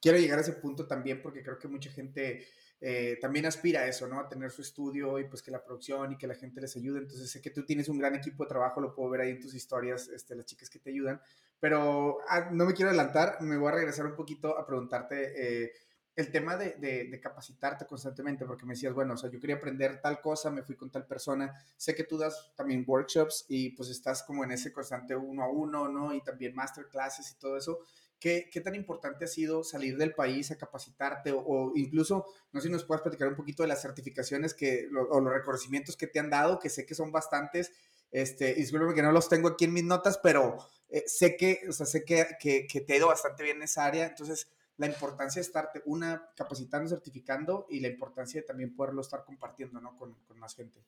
quiero 0.00 0.18
llegar 0.18 0.38
a 0.38 0.42
ese 0.42 0.54
punto 0.54 0.86
también 0.86 1.22
porque 1.22 1.42
creo 1.42 1.58
que 1.58 1.68
mucha 1.68 1.90
gente 1.90 2.44
eh, 2.82 3.18
también 3.20 3.44
aspira 3.44 3.80
a 3.80 3.86
eso, 3.86 4.08
¿no? 4.08 4.18
A 4.18 4.28
tener 4.28 4.50
su 4.50 4.62
estudio 4.62 5.18
y 5.18 5.24
pues 5.24 5.42
que 5.42 5.50
la 5.50 5.62
producción 5.62 6.12
y 6.12 6.16
que 6.16 6.26
la 6.26 6.34
gente 6.34 6.60
les 6.60 6.74
ayude. 6.76 7.00
Entonces 7.00 7.30
sé 7.30 7.40
que 7.42 7.50
tú 7.50 7.64
tienes 7.64 7.88
un 7.88 7.98
gran 7.98 8.14
equipo 8.14 8.44
de 8.44 8.48
trabajo, 8.48 8.80
lo 8.80 8.94
puedo 8.94 9.10
ver 9.10 9.20
ahí 9.22 9.30
en 9.30 9.40
tus 9.40 9.54
historias, 9.54 10.08
este, 10.08 10.34
las 10.34 10.46
chicas 10.46 10.70
que 10.70 10.78
te 10.78 10.90
ayudan. 10.90 11.20
Pero 11.60 12.18
ah, 12.28 12.48
no 12.50 12.64
me 12.64 12.72
quiero 12.72 12.88
adelantar, 12.88 13.42
me 13.42 13.58
voy 13.58 13.68
a 13.68 13.74
regresar 13.74 14.06
un 14.06 14.16
poquito 14.16 14.58
a 14.58 14.66
preguntarte 14.66 15.64
eh, 15.64 15.72
el 16.20 16.30
tema 16.30 16.56
de, 16.56 16.74
de, 16.74 17.20
capacitarte 17.20 17.86
constantemente, 17.86 18.44
porque 18.44 18.66
me 18.66 18.74
decías, 18.74 18.94
bueno, 18.94 19.14
o 19.14 19.16
sea, 19.16 19.30
yo 19.30 19.40
quería 19.40 19.56
aprender 19.56 20.00
tal 20.00 20.20
cosa, 20.20 20.50
me 20.50 20.62
fui 20.62 20.76
con 20.76 20.90
tal 20.90 21.06
persona. 21.06 21.52
Sé 21.76 21.94
que 21.94 22.04
tú 22.04 22.18
das 22.18 22.52
también 22.54 22.84
workshops 22.86 23.46
y 23.48 23.70
pues 23.70 23.88
estás 23.90 24.22
como 24.22 24.44
en 24.44 24.52
ese 24.52 24.72
constante 24.72 25.16
uno 25.16 25.42
a 25.42 25.50
uno, 25.50 25.88
¿no? 25.88 26.14
Y 26.14 26.22
también 26.22 26.54
masterclasses 26.54 27.30
y 27.30 27.38
todo 27.38 27.56
eso. 27.56 27.80
¿Qué, 28.18 28.50
¿Qué, 28.52 28.60
tan 28.60 28.74
importante 28.74 29.24
ha 29.24 29.28
sido 29.28 29.64
salir 29.64 29.96
del 29.96 30.14
país 30.14 30.50
a 30.50 30.58
capacitarte 30.58 31.32
o, 31.34 31.72
incluso, 31.74 32.26
no 32.52 32.60
sé 32.60 32.66
si 32.66 32.72
nos 32.72 32.84
puedes 32.84 33.00
platicar 33.00 33.28
un 33.28 33.34
poquito 33.34 33.62
de 33.62 33.68
las 33.68 33.80
certificaciones 33.80 34.52
que, 34.52 34.88
o 35.10 35.20
los 35.20 35.32
reconocimientos 35.32 35.96
que 35.96 36.06
te 36.06 36.18
han 36.18 36.28
dado, 36.28 36.58
que 36.58 36.68
sé 36.68 36.84
que 36.84 36.94
son 36.94 37.12
bastantes, 37.12 37.72
este, 38.10 38.54
discúlpeme 38.54 38.92
que 38.94 39.02
no 39.02 39.12
los 39.12 39.30
tengo 39.30 39.48
aquí 39.48 39.64
en 39.64 39.72
mis 39.72 39.84
notas, 39.84 40.18
pero 40.18 40.58
eh, 40.90 41.04
sé, 41.06 41.36
que, 41.38 41.62
o 41.66 41.72
sea, 41.72 41.86
sé 41.86 42.04
que, 42.04 42.26
que, 42.38 42.66
que, 42.66 42.82
te 42.82 42.92
ha 42.92 42.96
ido 42.96 43.06
bastante 43.06 43.42
bien 43.42 43.56
en 43.58 43.62
esa 43.62 43.86
área, 43.86 44.06
entonces 44.06 44.48
la 44.80 44.86
importancia 44.86 45.40
de 45.40 45.46
estarte, 45.46 45.82
una, 45.84 46.30
capacitando, 46.34 46.88
certificando 46.88 47.66
y 47.68 47.80
la 47.80 47.88
importancia 47.88 48.40
de 48.40 48.46
también 48.46 48.74
poderlo 48.74 49.02
estar 49.02 49.26
compartiendo, 49.26 49.78
¿no? 49.78 49.94
Con, 49.94 50.14
con 50.26 50.38
más 50.38 50.54
gente. 50.54 50.82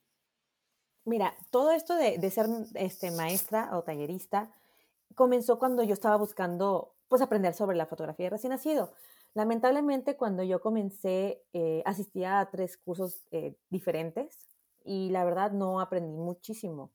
Mira, 1.05 1.35
todo 1.51 1.73
esto 1.73 1.95
de, 1.97 2.17
de 2.17 2.31
ser 2.31 2.47
este, 2.73 3.11
maestra 3.11 3.77
o 3.77 3.83
tallerista 3.83 4.51
comenzó 5.15 5.59
cuando 5.59 5.83
yo 5.83 5.93
estaba 5.93 6.17
buscando 6.17 6.97
pues 7.09 7.21
aprender 7.21 7.53
sobre 7.53 7.77
la 7.77 7.85
fotografía 7.85 8.27
de 8.27 8.31
recién 8.31 8.53
nacido. 8.53 8.95
Lamentablemente 9.35 10.17
cuando 10.17 10.43
yo 10.43 10.63
comencé 10.63 11.45
eh, 11.53 11.83
asistía 11.85 12.41
a 12.41 12.51
tres 12.51 12.79
cursos 12.79 13.27
eh, 13.31 13.59
diferentes 13.69 14.49
y 14.87 15.11
la 15.11 15.23
verdad 15.27 15.53
no 15.53 15.81
aprendí 15.81 16.17
muchísimo. 16.17 16.93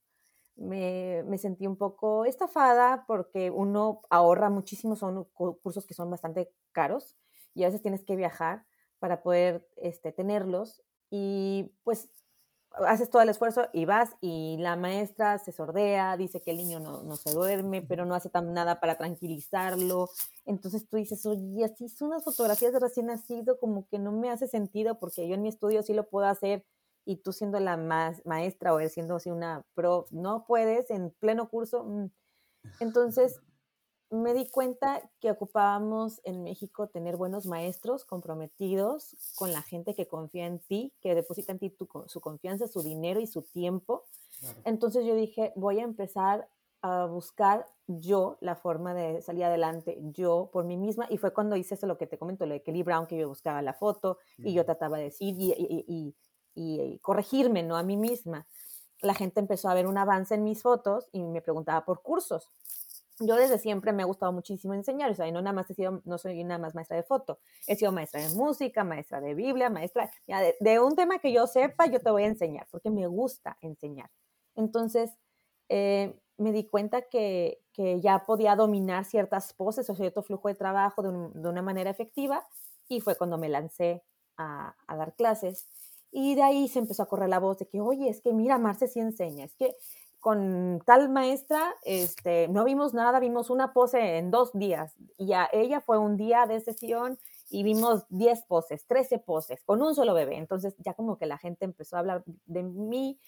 Me, 0.57 1.23
me, 1.27 1.37
sentí 1.37 1.67
un 1.67 1.77
poco 1.77 2.25
estafada 2.25 3.05
porque 3.07 3.51
uno 3.51 4.01
ahorra 4.09 4.49
muchísimo, 4.49 4.95
son 4.95 5.25
cursos 5.35 5.85
que 5.85 5.93
son 5.93 6.09
bastante 6.09 6.51
caros 6.71 7.15
y 7.53 7.63
a 7.63 7.67
veces 7.67 7.81
tienes 7.81 8.03
que 8.03 8.15
viajar 8.15 8.65
para 8.99 9.21
poder 9.21 9.67
este, 9.77 10.11
tenerlos 10.11 10.83
y 11.09 11.71
pues 11.83 12.09
haces 12.85 13.09
todo 13.09 13.21
el 13.21 13.29
esfuerzo 13.29 13.67
y 13.73 13.85
vas 13.85 14.15
y 14.21 14.57
la 14.59 14.75
maestra 14.75 15.37
se 15.39 15.51
sordea, 15.51 16.17
dice 16.17 16.41
que 16.41 16.51
el 16.51 16.57
niño 16.57 16.79
no, 16.79 17.01
no 17.03 17.15
se 17.15 17.31
duerme, 17.31 17.81
pero 17.81 18.05
no 18.05 18.13
hace 18.13 18.29
tan 18.29 18.53
nada 18.53 18.79
para 18.79 18.97
tranquilizarlo. 18.97 20.09
Entonces 20.45 20.87
tú 20.87 20.97
dices, 20.97 21.25
oye, 21.25 21.65
así 21.65 21.89
son 21.89 22.09
unas 22.09 22.23
fotografías 22.23 22.73
de 22.73 22.79
recién 22.79 23.07
nacido, 23.07 23.59
como 23.59 23.87
que 23.87 23.99
no 23.99 24.11
me 24.11 24.29
hace 24.29 24.47
sentido 24.47 24.99
porque 24.99 25.27
yo 25.27 25.35
en 25.35 25.41
mi 25.41 25.49
estudio 25.49 25.81
sí 25.81 25.93
lo 25.93 26.09
puedo 26.09 26.27
hacer 26.27 26.65
y 27.07 27.15
tú 27.15 27.31
siendo 27.31 27.57
la 27.61 27.77
más 27.77 28.23
maestra 28.25 28.73
o 28.73 28.89
siendo 28.89 29.15
así 29.15 29.31
una 29.31 29.65
pro, 29.73 30.07
no 30.11 30.43
puedes 30.45 30.91
en 30.91 31.11
pleno 31.11 31.49
curso. 31.49 31.85
Mm. 31.85 32.11
Entonces 32.81 33.39
me 34.11 34.33
di 34.33 34.49
cuenta 34.49 35.09
que 35.21 35.31
ocupábamos 35.31 36.19
en 36.25 36.43
México 36.43 36.89
tener 36.89 37.15
buenos 37.15 37.45
maestros 37.45 38.03
comprometidos 38.03 39.15
con 39.35 39.53
la 39.53 39.61
gente 39.61 39.95
que 39.95 40.07
confía 40.07 40.47
en 40.47 40.59
ti, 40.59 40.93
que 40.99 41.15
deposita 41.15 41.53
en 41.53 41.59
ti 41.59 41.73
su 42.07 42.19
confianza, 42.19 42.67
su 42.67 42.83
dinero 42.83 43.21
y 43.21 43.27
su 43.27 43.41
tiempo. 43.41 44.03
Entonces 44.65 45.05
yo 45.05 45.15
dije, 45.15 45.53
voy 45.55 45.79
a 45.79 45.83
empezar 45.83 46.49
a 46.81 47.05
buscar 47.05 47.65
yo 47.87 48.37
la 48.41 48.55
forma 48.55 48.93
de 48.93 49.21
salir 49.21 49.45
adelante, 49.45 49.97
yo 50.11 50.49
por 50.51 50.65
mí 50.65 50.75
misma. 50.75 51.07
Y 51.09 51.17
fue 51.17 51.33
cuando 51.33 51.55
hice 51.55 51.75
eso 51.75 51.87
lo 51.87 51.97
que 51.97 52.05
te 52.05 52.17
comento, 52.17 52.45
lo 52.45 52.53
de 52.53 52.63
Kelly 52.63 52.83
Brown, 52.83 53.07
que 53.07 53.17
yo 53.17 53.29
buscaba 53.29 53.61
la 53.61 53.73
foto 53.73 54.17
y 54.37 54.53
yo 54.53 54.65
trataba 54.65 54.97
de 54.97 55.05
decir 55.05 55.35
y, 55.39 55.53
y, 55.53 55.85
y 55.87 56.15
corregirme, 57.01 57.63
¿no? 57.63 57.77
A 57.77 57.83
mí 57.83 57.97
misma. 57.97 58.47
La 59.01 59.13
gente 59.13 59.39
empezó 59.39 59.69
a 59.69 59.73
ver 59.73 59.87
un 59.87 59.97
avance 59.97 60.35
en 60.35 60.43
mis 60.43 60.61
fotos 60.61 61.07
y 61.11 61.21
me 61.23 61.41
preguntaba 61.41 61.85
por 61.85 62.01
cursos 62.01 62.49
yo 63.19 63.35
desde 63.35 63.57
siempre 63.57 63.93
me 63.93 64.03
ha 64.03 64.05
gustado 64.05 64.31
muchísimo 64.31 64.73
enseñar, 64.73 65.11
o 65.11 65.15
sea, 65.15 65.29
no 65.31 65.41
nada 65.41 65.53
más 65.53 65.69
he 65.71 65.73
sido, 65.73 66.01
no 66.05 66.17
soy 66.17 66.43
nada 66.43 66.59
más 66.59 66.75
maestra 66.75 66.97
de 66.97 67.03
foto, 67.03 67.39
he 67.65 67.75
sido 67.75 67.91
maestra 67.91 68.21
de 68.21 68.29
música, 68.35 68.83
maestra 68.83 69.21
de 69.21 69.33
Biblia, 69.33 69.69
maestra 69.69 70.11
de, 70.59 70.79
un 70.79 70.95
tema 70.95 71.17
que 71.19 71.31
yo 71.31 71.47
sepa, 71.47 71.87
yo 71.87 71.99
te 71.99 72.11
voy 72.11 72.23
a 72.23 72.27
enseñar, 72.27 72.67
porque 72.69 72.91
me 72.91 73.07
gusta 73.07 73.57
enseñar. 73.61 74.11
Entonces, 74.55 75.11
eh, 75.69 76.15
me 76.37 76.51
di 76.51 76.65
cuenta 76.65 77.01
que, 77.03 77.59
que, 77.73 77.99
ya 78.01 78.25
podía 78.25 78.55
dominar 78.55 79.05
ciertas 79.05 79.53
poses 79.53 79.89
o 79.89 79.95
cierto 79.95 80.21
flujo 80.21 80.47
de 80.47 80.55
trabajo 80.55 81.01
de, 81.01 81.09
una 81.09 81.61
manera 81.63 81.89
efectiva 81.89 82.47
y 82.87 83.01
fue 83.01 83.15
cuando 83.15 83.39
me 83.39 83.49
lancé 83.49 84.03
a, 84.37 84.75
dar 84.87 85.15
clases. 85.15 85.65
Y 86.19 86.33
de 86.33 86.41
ahí 86.41 86.67
se 86.67 86.79
empezó 86.79 87.03
a 87.03 87.05
correr 87.05 87.29
la 87.29 87.37
voz 87.37 87.59
de 87.59 87.67
que, 87.67 87.79
oye, 87.79 88.09
es 88.09 88.21
que 88.21 88.33
mira, 88.33 88.57
Marce 88.57 88.87
sí 88.87 88.99
enseña, 88.99 89.45
es 89.45 89.53
que 89.53 89.75
con 90.19 90.81
tal 90.83 91.09
maestra, 91.09 91.75
este, 91.83 92.47
no 92.47 92.63
vimos 92.63 92.95
nada, 92.95 93.19
vimos 93.19 93.51
una 93.51 93.71
pose 93.71 94.17
en 94.17 94.31
dos 94.31 94.51
días 94.53 94.95
y 95.19 95.33
a 95.33 95.47
ella 95.53 95.79
fue 95.79 95.99
un 95.99 96.17
día 96.17 96.47
de 96.47 96.59
sesión 96.59 97.19
y 97.51 97.61
vimos 97.61 98.07
10 98.09 98.45
poses, 98.45 98.87
13 98.87 99.19
poses 99.19 99.61
con 99.63 99.79
un 99.83 99.93
solo 99.93 100.15
bebé. 100.15 100.37
Entonces 100.37 100.73
ya 100.79 100.95
como 100.95 101.19
que 101.19 101.27
la 101.27 101.37
gente 101.37 101.65
empezó 101.65 101.97
a 101.97 101.99
hablar 101.99 102.23
de 102.47 102.63
mí. 102.63 103.19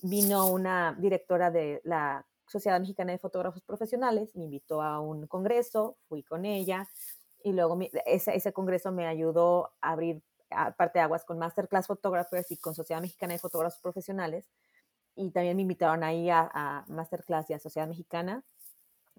Vino 0.00 0.50
una 0.50 0.96
directora 0.98 1.50
de 1.50 1.82
la 1.84 2.24
Sociedad 2.46 2.80
Mexicana 2.80 3.12
de 3.12 3.18
Fotógrafos 3.18 3.62
Profesionales, 3.62 4.34
me 4.34 4.44
invitó 4.44 4.80
a 4.80 5.00
un 5.00 5.26
congreso, 5.26 5.98
fui 6.08 6.22
con 6.22 6.46
ella 6.46 6.88
y 7.44 7.52
luego 7.52 7.78
ese, 8.06 8.34
ese 8.34 8.54
congreso 8.54 8.90
me 8.90 9.06
ayudó 9.06 9.72
a 9.82 9.90
abrir 9.90 10.22
parte 10.76 10.98
de 10.98 11.02
aguas 11.02 11.24
con 11.24 11.38
Masterclass 11.38 11.86
Photographers 11.86 12.50
y 12.50 12.56
con 12.56 12.74
Sociedad 12.74 13.00
Mexicana 13.00 13.34
de 13.34 13.38
Fotógrafos 13.38 13.80
Profesionales 13.80 14.48
y 15.18 15.30
también 15.30 15.56
me 15.56 15.62
invitaron 15.62 16.04
ahí 16.04 16.30
a, 16.30 16.48
a 16.52 16.84
Masterclass 16.86 17.50
y 17.50 17.52
a 17.52 17.58
Sociedad 17.58 17.88
Mexicana, 17.88 18.44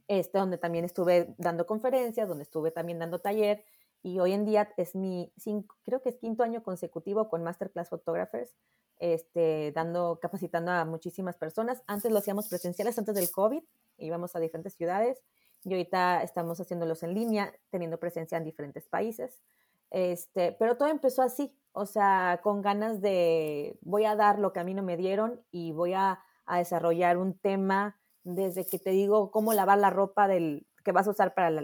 este, 0.08 0.40
donde 0.40 0.58
también 0.58 0.86
estuve 0.86 1.36
dando 1.38 1.66
conferencias, 1.66 2.28
donde 2.28 2.44
estuve 2.44 2.72
también 2.72 3.00
dando 3.00 3.20
taller 3.20 3.66
y 4.02 4.20
hoy 4.20 4.32
en 4.32 4.46
día 4.46 4.74
es 4.78 4.96
mi, 4.96 5.32
cinco, 5.38 5.76
creo 5.84 6.02
que 6.02 6.10
es 6.10 6.16
quinto 6.16 6.44
año 6.44 6.64
consecutivo 6.64 7.28
con 7.28 7.44
Masterclass 7.44 7.90
Photographers, 7.90 8.56
este, 8.98 9.74
dando, 9.74 10.20
capacitando 10.22 10.72
a 10.72 10.86
muchísimas 10.86 11.36
personas. 11.36 11.84
Antes 11.86 12.12
lo 12.12 12.20
hacíamos 12.20 12.48
presenciales 12.48 12.98
antes 12.98 13.14
del 13.14 13.30
COVID, 13.30 13.62
íbamos 13.98 14.36
a 14.38 14.40
diferentes 14.40 14.76
ciudades 14.76 15.22
y 15.66 15.74
ahorita 15.74 16.24
estamos 16.24 16.62
haciéndolos 16.62 17.04
en 17.04 17.14
línea, 17.14 17.54
teniendo 17.72 18.00
presencia 18.00 18.38
en 18.38 18.46
diferentes 18.46 18.88
países. 18.88 19.42
Este, 19.92 20.52
pero 20.54 20.78
todo 20.78 20.90
empezó 20.90 21.22
así, 21.22 21.56
o 21.72 21.86
sea, 21.86 22.40
con 22.44 22.62
ganas 22.62 23.02
de 23.02 23.78
voy 23.82 24.06
a 24.06 24.16
dar 24.16 24.40
lo 24.40 24.54
que 24.54 24.60
a 24.60 24.64
mí 24.64 24.74
no 24.74 24.84
me 24.84 24.98
dieron 24.98 25.42
y 25.52 25.72
voy 25.72 25.94
a, 25.94 26.24
desarrollar 26.52 27.20
un 27.20 27.38
tema 27.38 28.00
desde 28.24 28.66
que 28.66 28.80
te 28.80 28.90
digo 28.90 29.30
cómo 29.30 29.54
lavar 29.54 29.78
la 29.78 29.92
ropa 29.92 30.28
del, 30.28 30.66
que 30.84 30.92
vas 30.92 31.06
a 31.06 31.12
usar 31.12 31.36
para, 31.36 31.64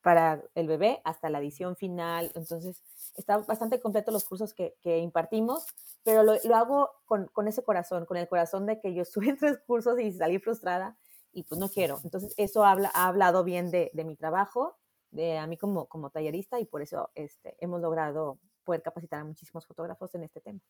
para 0.00 0.42
el 0.54 0.66
bebé 0.66 1.02
hasta 1.04 1.28
la 1.28 1.38
edición 1.38 1.76
final. 1.76 2.32
Entonces, 2.34 2.82
está 3.14 3.36
bastante 3.36 3.78
completo 3.78 4.12
los 4.12 4.24
cursos 4.24 4.54
que, 4.54 4.74
impartimos, 4.84 5.66
pero 6.02 6.22
lo, 6.22 6.32
hago 6.54 6.92
con, 7.04 7.28
ese 7.46 7.62
corazón, 7.62 8.06
con 8.06 8.16
el 8.16 8.26
corazón 8.26 8.64
de 8.64 8.80
que 8.80 8.94
yo 8.94 9.02
estuve 9.02 9.28
en 9.28 9.36
tres 9.36 9.58
cursos 9.66 10.00
y 10.00 10.10
salí 10.12 10.38
frustrada 10.38 10.96
y 11.30 11.42
pues 11.42 11.60
no 11.60 11.68
quiero. 11.68 12.00
Entonces, 12.02 12.32
eso 12.38 12.64
habla, 12.64 12.90
ha 12.94 13.08
hablado 13.08 13.44
bien 13.44 13.70
de, 13.70 13.90
de 13.92 14.04
mi 14.04 14.16
trabajo 14.16 14.78
de 15.10 15.38
a 15.38 15.46
mí 15.46 15.56
como, 15.56 15.86
como 15.86 16.10
tallerista 16.10 16.60
y 16.60 16.66
por 16.66 16.82
eso 16.82 17.10
este, 17.14 17.56
hemos 17.60 17.80
logrado 17.80 18.38
poder 18.64 18.82
capacitar 18.82 19.20
a 19.20 19.24
muchísimos 19.24 19.66
fotógrafos 19.66 20.14
en 20.14 20.24
este 20.24 20.40
tema. 20.40 20.60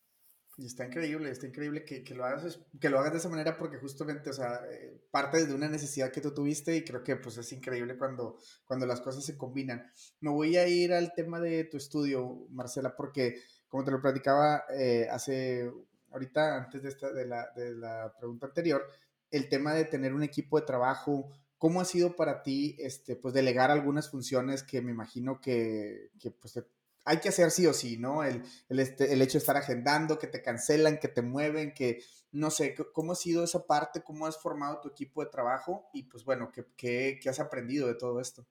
Y 0.59 0.64
está 0.64 0.87
increíble, 0.87 1.31
está 1.31 1.46
increíble 1.46 1.85
que, 1.85 2.03
que, 2.03 2.14
lo 2.14 2.25
hagas, 2.25 2.59
que 2.81 2.88
lo 2.88 2.99
hagas 2.99 3.12
de 3.12 3.18
esa 3.18 3.29
manera 3.29 3.59
porque 3.59 3.77
justamente, 3.77 4.31
o 4.31 4.33
sea, 4.33 4.62
eh, 4.70 5.03
parte 5.11 5.44
de 5.44 5.55
una 5.55 5.68
necesidad 5.68 6.11
que 6.11 6.22
tú 6.22 6.33
tuviste 6.33 6.75
y 6.75 6.83
creo 6.83 7.05
que 7.05 7.16
pues 7.16 7.37
es 7.37 7.53
increíble 7.53 7.99
cuando, 7.99 8.38
cuando 8.64 8.87
las 8.87 9.03
cosas 9.03 9.22
se 9.22 9.37
combinan. 9.37 9.90
Me 10.20 10.31
voy 10.31 10.57
a 10.57 10.66
ir 10.66 10.94
al 10.94 11.12
tema 11.12 11.40
de 11.40 11.64
tu 11.64 11.77
estudio, 11.77 12.46
Marcela, 12.51 12.96
porque 12.96 13.42
como 13.68 13.85
te 13.85 13.90
lo 13.90 14.01
platicaba 14.01 14.64
eh, 14.79 15.07
hace, 15.11 15.70
ahorita 16.11 16.57
antes 16.57 16.83
de, 16.83 16.88
esta, 16.88 17.12
de, 17.12 17.27
la, 17.27 17.51
de 17.55 17.75
la 17.75 18.14
pregunta 18.18 18.46
anterior, 18.46 18.83
el 19.31 19.51
tema 19.51 19.75
de 19.75 19.85
tener 19.85 20.14
un 20.14 20.22
equipo 20.22 20.59
de 20.59 20.64
trabajo, 20.64 21.33
¿cómo 21.59 21.81
ha 21.81 21.85
sido 21.85 22.16
para 22.16 22.42
ti, 22.42 22.77
este, 22.79 23.16
pues, 23.16 23.35
delegar 23.35 23.71
algunas 23.71 24.11
funciones 24.11 24.62
que 24.62 24.81
me 24.81 24.90
imagino 24.90 25.40
que, 25.40 26.11
que 26.21 26.31
pues, 26.31 26.55
te, 26.55 26.64
hay 27.05 27.19
que 27.19 27.29
hacer 27.29 27.51
sí 27.51 27.66
o 27.66 27.73
sí, 27.73 27.97
¿no? 27.97 28.25
El, 28.25 28.42
el, 28.69 28.81
este, 28.81 29.12
el, 29.12 29.23
hecho 29.23 29.35
de 29.35 29.38
estar 29.38 29.57
agendando, 29.57 30.19
que 30.19 30.27
te 30.27 30.42
cancelan, 30.42 30.99
que 30.99 31.09
te 31.09 31.23
mueven, 31.23 31.73
que 31.73 32.03
no 32.33 32.51
sé, 32.51 32.75
¿cómo 32.92 33.12
ha 33.12 33.16
sido 33.16 33.45
esa 33.45 33.66
parte? 33.66 34.03
¿Cómo 34.03 34.27
has 34.27 34.37
formado 34.37 34.81
tu 34.81 34.88
equipo 34.88 35.25
de 35.25 35.31
trabajo? 35.31 35.88
Y 35.92 36.03
pues 36.05 36.25
bueno, 36.25 36.51
¿qué, 36.53 36.66
qué, 36.77 37.19
qué 37.23 37.29
has 37.29 37.38
aprendido 37.38 37.87
de 37.87 37.95
todo 37.95 38.21
esto? 38.21 38.45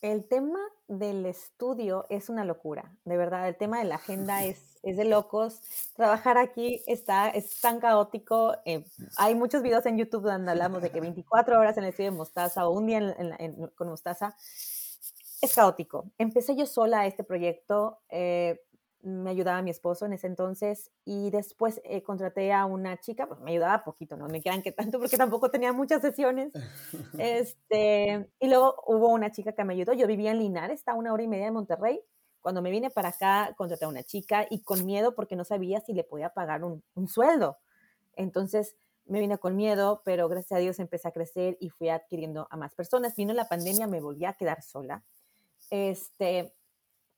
El 0.00 0.24
tema 0.24 0.60
del 0.88 1.26
estudio 1.26 2.06
es 2.10 2.28
una 2.28 2.44
locura, 2.44 2.96
de 3.04 3.16
verdad, 3.16 3.48
el 3.48 3.56
tema 3.56 3.78
de 3.78 3.84
la 3.84 3.96
agenda 3.96 4.44
es, 4.46 4.75
es 4.90 4.96
de 4.96 5.04
locos. 5.04 5.60
Trabajar 5.94 6.38
aquí 6.38 6.82
está, 6.86 7.28
es 7.28 7.60
tan 7.60 7.80
caótico. 7.80 8.54
Eh, 8.64 8.84
hay 9.16 9.34
muchos 9.34 9.62
videos 9.62 9.84
en 9.86 9.98
YouTube 9.98 10.22
donde 10.22 10.50
hablamos 10.50 10.82
de 10.82 10.90
que 10.90 11.00
24 11.00 11.58
horas 11.58 11.76
en 11.76 11.84
el 11.84 11.90
estudio 11.90 12.10
de 12.10 12.16
Mostaza 12.16 12.66
o 12.68 12.72
un 12.72 12.86
día 12.86 12.98
en, 12.98 13.14
en, 13.18 13.34
en, 13.38 13.66
con 13.68 13.88
Mostaza 13.88 14.36
es 15.42 15.54
caótico. 15.54 16.10
Empecé 16.18 16.56
yo 16.56 16.66
sola 16.66 17.06
este 17.06 17.24
proyecto, 17.24 17.98
eh, 18.08 18.60
me 19.02 19.30
ayudaba 19.30 19.62
mi 19.62 19.70
esposo 19.70 20.04
en 20.06 20.14
ese 20.14 20.26
entonces 20.26 20.90
y 21.04 21.30
después 21.30 21.80
eh, 21.84 22.02
contraté 22.02 22.52
a 22.52 22.64
una 22.64 22.98
chica, 22.98 23.28
pues 23.28 23.40
me 23.40 23.52
ayudaba 23.52 23.84
poquito, 23.84 24.16
no 24.16 24.26
me 24.28 24.42
quedan 24.42 24.62
que 24.62 24.72
tanto 24.72 24.98
porque 24.98 25.16
tampoco 25.16 25.50
tenía 25.50 25.72
muchas 25.72 26.02
sesiones. 26.02 26.52
Este, 27.18 28.28
y 28.40 28.48
luego 28.48 28.74
hubo 28.86 29.08
una 29.08 29.30
chica 29.30 29.52
que 29.52 29.64
me 29.64 29.74
ayudó, 29.74 29.92
yo 29.92 30.06
vivía 30.06 30.32
en 30.32 30.38
Linares, 30.38 30.80
está 30.80 30.92
a 30.92 30.94
una 30.94 31.12
hora 31.12 31.22
y 31.22 31.28
media 31.28 31.46
de 31.46 31.50
Monterrey. 31.52 32.00
Cuando 32.46 32.62
me 32.62 32.70
vine 32.70 32.90
para 32.90 33.08
acá, 33.08 33.54
contraté 33.56 33.86
a 33.86 33.88
una 33.88 34.04
chica 34.04 34.46
y 34.48 34.60
con 34.60 34.86
miedo 34.86 35.16
porque 35.16 35.34
no 35.34 35.42
sabía 35.42 35.80
si 35.80 35.94
le 35.94 36.04
podía 36.04 36.28
pagar 36.30 36.62
un, 36.62 37.08
sueldo. 37.08 37.58
Entonces, 38.14 38.76
me 39.04 39.18
vine 39.18 39.36
con 39.36 39.56
miedo, 39.56 40.00
pero 40.04 40.28
gracias 40.28 40.56
a 40.56 40.60
Dios 40.60 40.78
empecé 40.78 41.08
a 41.08 41.10
crecer 41.10 41.56
y 41.58 41.70
fui 41.70 41.88
adquiriendo 41.88 42.46
a 42.48 42.56
más 42.56 42.72
personas. 42.76 43.16
Vino 43.16 43.34
la 43.34 43.48
pandemia, 43.48 43.88
me 43.88 44.00
volví 44.00 44.26
a 44.26 44.34
quedar 44.34 44.62
sola 44.62 45.02
este, 45.70 46.54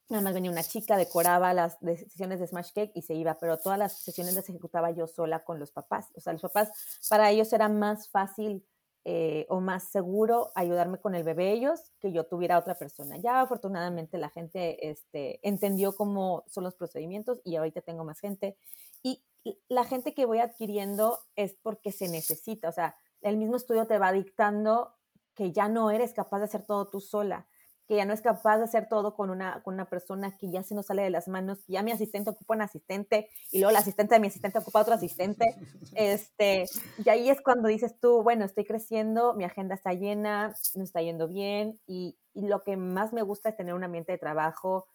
nada 0.08 0.22
más 0.22 0.32
venía 0.32 0.50
una 0.50 0.62
chica, 0.62 0.96
decoraba 0.96 1.52
las 1.52 1.78
sesiones 1.78 2.40
de 2.40 2.46
Smash 2.46 2.72
Cake 2.72 2.92
y 2.94 3.02
se 3.02 3.12
iba, 3.12 3.38
pero 3.38 3.58
todas 3.58 3.78
las 3.78 3.98
sesiones 3.98 4.32
las 4.32 4.48
ejecutaba 4.48 4.92
yo 4.92 5.06
sola 5.06 5.44
con 5.44 5.58
los 5.58 5.72
papás. 5.72 6.06
O 6.14 6.22
sea, 6.22 6.32
los 6.32 6.40
papás, 6.40 6.70
para 7.10 7.30
ellos 7.30 7.52
era 7.52 7.68
más 7.68 8.08
fácil 8.08 8.64
eh, 9.10 9.46
o 9.48 9.62
más 9.62 9.84
seguro 9.84 10.52
ayudarme 10.54 10.98
con 10.98 11.14
el 11.14 11.24
bebé 11.24 11.50
ellos 11.52 11.80
que 11.98 12.12
yo 12.12 12.24
tuviera 12.24 12.58
otra 12.58 12.74
persona. 12.74 13.16
Ya 13.16 13.40
afortunadamente 13.40 14.18
la 14.18 14.28
gente 14.28 14.90
este, 14.90 15.40
entendió 15.48 15.96
cómo 15.96 16.44
son 16.46 16.64
los 16.64 16.74
procedimientos 16.74 17.40
y 17.42 17.56
ahorita 17.56 17.80
tengo 17.80 18.04
más 18.04 18.20
gente. 18.20 18.58
Y 19.02 19.24
la 19.70 19.84
gente 19.84 20.12
que 20.12 20.26
voy 20.26 20.40
adquiriendo 20.40 21.20
es 21.36 21.54
porque 21.54 21.90
se 21.90 22.08
necesita. 22.08 22.68
O 22.68 22.72
sea, 22.72 22.96
el 23.22 23.38
mismo 23.38 23.56
estudio 23.56 23.86
te 23.86 23.96
va 23.96 24.12
dictando 24.12 24.92
que 25.34 25.52
ya 25.52 25.70
no 25.70 25.90
eres 25.90 26.12
capaz 26.12 26.40
de 26.40 26.44
hacer 26.44 26.66
todo 26.66 26.90
tú 26.90 27.00
sola 27.00 27.46
que 27.88 27.96
ya 27.96 28.04
no 28.04 28.12
es 28.12 28.20
capaz 28.20 28.58
de 28.58 28.64
hacer 28.64 28.86
todo 28.86 29.14
con 29.14 29.30
una, 29.30 29.62
con 29.62 29.72
una 29.72 29.88
persona 29.88 30.36
que 30.36 30.50
ya 30.50 30.62
se 30.62 30.74
nos 30.74 30.86
sale 30.86 31.02
de 31.02 31.08
las 31.08 31.26
manos, 31.26 31.64
que 31.64 31.72
ya 31.72 31.82
mi 31.82 31.90
asistente 31.90 32.28
ocupa 32.28 32.54
un 32.54 32.60
asistente 32.60 33.30
y 33.50 33.60
luego 33.60 33.72
la 33.72 33.78
asistente 33.78 34.14
de 34.14 34.20
mi 34.20 34.26
asistente 34.26 34.58
ocupa 34.58 34.82
otro 34.82 34.92
asistente. 34.92 35.56
Este, 35.94 36.66
y 37.02 37.08
ahí 37.08 37.30
es 37.30 37.40
cuando 37.40 37.66
dices 37.66 37.98
tú, 37.98 38.22
bueno, 38.22 38.44
estoy 38.44 38.66
creciendo, 38.66 39.32
mi 39.32 39.44
agenda 39.44 39.74
está 39.74 39.94
llena, 39.94 40.54
me 40.74 40.84
está 40.84 41.00
yendo 41.00 41.28
bien 41.28 41.80
y, 41.86 42.18
y 42.34 42.42
lo 42.42 42.62
que 42.62 42.76
más 42.76 43.14
me 43.14 43.22
gusta 43.22 43.48
es 43.48 43.56
tener 43.56 43.72
un 43.72 43.84
ambiente 43.84 44.12
de 44.12 44.18
trabajo 44.18 44.86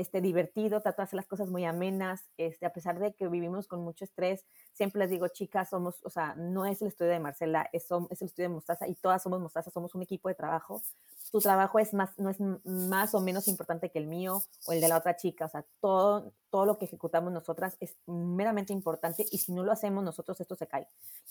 este, 0.00 0.20
divertido, 0.20 0.80
trato 0.80 1.02
de 1.02 1.04
hacer 1.04 1.16
las 1.16 1.26
cosas 1.26 1.50
muy 1.50 1.64
amenas, 1.64 2.30
este, 2.38 2.64
a 2.64 2.72
pesar 2.72 2.98
de 2.98 3.12
que 3.14 3.28
vivimos 3.28 3.68
con 3.68 3.82
mucho 3.82 4.04
estrés, 4.04 4.46
siempre 4.72 5.00
les 5.00 5.10
digo, 5.10 5.28
chicas, 5.28 5.68
somos, 5.68 6.00
o 6.04 6.10
sea, 6.10 6.34
no 6.36 6.64
es 6.64 6.80
el 6.80 6.88
estudio 6.88 7.10
de 7.10 7.20
Marcela, 7.20 7.68
es, 7.72 7.86
es 8.08 8.22
el 8.22 8.26
estudio 8.26 8.48
de 8.48 8.54
Mostaza 8.54 8.88
y 8.88 8.94
todas 8.94 9.22
somos 9.22 9.40
Mostaza, 9.40 9.70
somos 9.70 9.94
un 9.94 10.02
equipo 10.02 10.28
de 10.28 10.34
trabajo. 10.34 10.82
Tu 11.30 11.38
trabajo 11.38 11.78
es 11.78 11.92
más, 11.94 12.18
no 12.18 12.30
es 12.30 12.38
más 12.64 13.14
o 13.14 13.20
menos 13.20 13.46
importante 13.46 13.90
que 13.90 13.98
el 13.98 14.06
mío 14.06 14.42
o 14.66 14.72
el 14.72 14.80
de 14.80 14.88
la 14.88 14.96
otra 14.96 15.16
chica, 15.16 15.44
o 15.44 15.48
sea, 15.48 15.64
todo, 15.80 16.32
todo 16.48 16.64
lo 16.66 16.78
que 16.78 16.86
ejecutamos 16.86 17.30
nosotras 17.32 17.76
es 17.78 17.96
meramente 18.06 18.72
importante 18.72 19.26
y 19.30 19.38
si 19.38 19.52
no 19.52 19.62
lo 19.62 19.70
hacemos 19.70 20.02
nosotros, 20.02 20.40
esto 20.40 20.56
se 20.56 20.66
cae. 20.66 20.88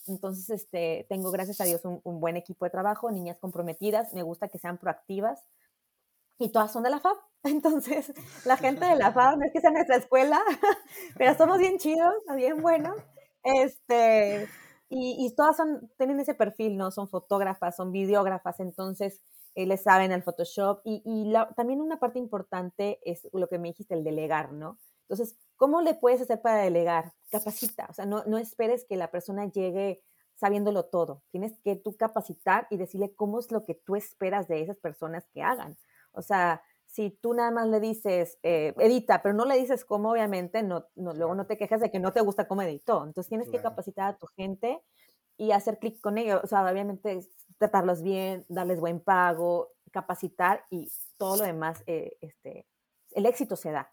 Entonces, 0.08 0.50
este, 0.52 1.06
tengo, 1.10 1.32
gracias 1.32 1.60
a 1.60 1.66
Dios, 1.66 1.84
un, 1.84 2.00
un 2.04 2.22
buen 2.22 2.38
equipo 2.38 2.66
de 2.66 2.72
trabajo, 2.72 3.12
niñas 3.12 3.40
comprometidas, 3.40 4.14
me 4.14 4.24
gusta 4.24 4.48
que 4.48 4.60
sean 4.60 4.78
proactivas, 4.78 5.44
y 6.40 6.50
todas 6.52 6.72
son 6.72 6.84
de 6.84 6.90
la 6.90 7.00
FAB. 7.00 7.18
Entonces, 7.44 8.12
la 8.46 8.58
gente 8.58 8.86
de 8.86 8.96
la 8.96 9.12
FAB 9.12 9.38
no 9.38 9.46
es 9.46 9.54
que 9.54 9.62
sea 9.62 9.72
nuestra 9.72 9.98
escuela, 9.98 10.42
pero 11.18 11.36
somos 11.36 11.60
bien 11.60 11.78
chidos, 11.78 12.14
bien 12.36 12.62
buenos. 12.62 12.98
Este, 13.44 14.48
y, 14.90 15.26
y, 15.26 15.36
todas 15.36 15.56
son, 15.56 15.92
tienen 15.98 16.20
ese 16.20 16.34
perfil, 16.34 16.78
¿no? 16.78 16.92
Son 16.92 17.08
fotógrafas, 17.08 17.76
son 17.76 17.92
videógrafas, 17.92 18.60
entonces 18.60 19.22
eh, 19.56 19.66
les 19.66 19.84
saben 19.84 20.12
el 20.12 20.24
Photoshop. 20.24 20.82
Y, 20.84 21.02
y 21.06 21.30
la, 21.30 21.54
también 21.56 21.82
una 21.82 22.00
parte 22.00 22.20
importante 22.20 23.00
es 23.04 23.28
lo 23.34 23.48
que 23.48 23.60
me 23.60 23.70
dijiste, 23.70 23.94
el 23.94 24.04
delegar, 24.04 24.52
¿no? 24.52 24.78
Entonces, 25.04 25.38
¿cómo 25.56 25.82
le 25.82 25.96
puedes 25.96 26.22
hacer 26.22 26.42
para 26.42 26.62
delegar? 26.62 27.14
Capacita, 27.32 27.88
o 27.90 27.94
sea, 27.94 28.06
no, 28.06 28.24
no 28.26 28.38
esperes 28.38 28.86
que 28.88 28.96
la 28.96 29.12
persona 29.12 29.46
llegue 29.46 30.04
sabiéndolo 30.36 30.86
todo. 30.86 31.24
Tienes 31.32 31.60
que 31.64 31.76
tú 31.76 31.98
capacitar 31.98 32.68
y 32.70 32.78
decirle 32.78 33.14
cómo 33.16 33.40
es 33.40 33.52
lo 33.52 33.66
que 33.66 33.76
tú 33.76 33.96
esperas 33.96 34.48
de 34.48 34.62
esas 34.62 34.78
personas 34.78 35.26
que 35.34 35.42
hagan. 35.42 35.78
O 36.12 36.22
sea, 36.22 36.62
si 36.86 37.12
tú 37.12 37.34
nada 37.34 37.52
más 37.52 37.68
le 37.68 37.80
dices, 37.80 38.40
eh, 38.44 38.74
edita, 38.78 39.22
pero 39.22 39.36
no 39.36 39.46
le 39.46 39.58
dices 39.58 39.86
cómo, 39.86 40.12
obviamente, 40.12 40.64
no, 40.64 40.88
no, 40.96 41.14
luego 41.14 41.36
no 41.36 41.46
te 41.46 41.58
quejas 41.58 41.82
de 41.82 41.92
que 41.92 42.00
no 42.00 42.12
te 42.12 42.22
gusta 42.22 42.48
cómo 42.48 42.62
editó. 42.64 43.04
Entonces 43.04 43.30
tienes 43.30 43.48
claro. 43.48 43.60
que 43.60 43.70
capacitar 43.70 44.14
a 44.14 44.18
tu 44.18 44.28
gente 44.28 44.82
y 45.38 45.52
hacer 45.52 45.80
clic 45.80 46.02
con 46.02 46.18
ellos. 46.18 46.42
O 46.44 46.48
sea, 46.48 46.70
obviamente 46.70 47.20
tratarlos 47.58 48.02
bien, 48.02 48.46
darles 48.50 48.80
buen 48.80 49.00
pago, 49.00 49.74
capacitar 49.92 50.66
y 50.70 50.92
todo 51.18 51.38
lo 51.38 51.44
demás, 51.44 51.84
eh, 51.86 52.18
este, 52.22 52.66
el 53.12 53.26
éxito 53.26 53.56
se 53.56 53.72
da. 53.72 53.92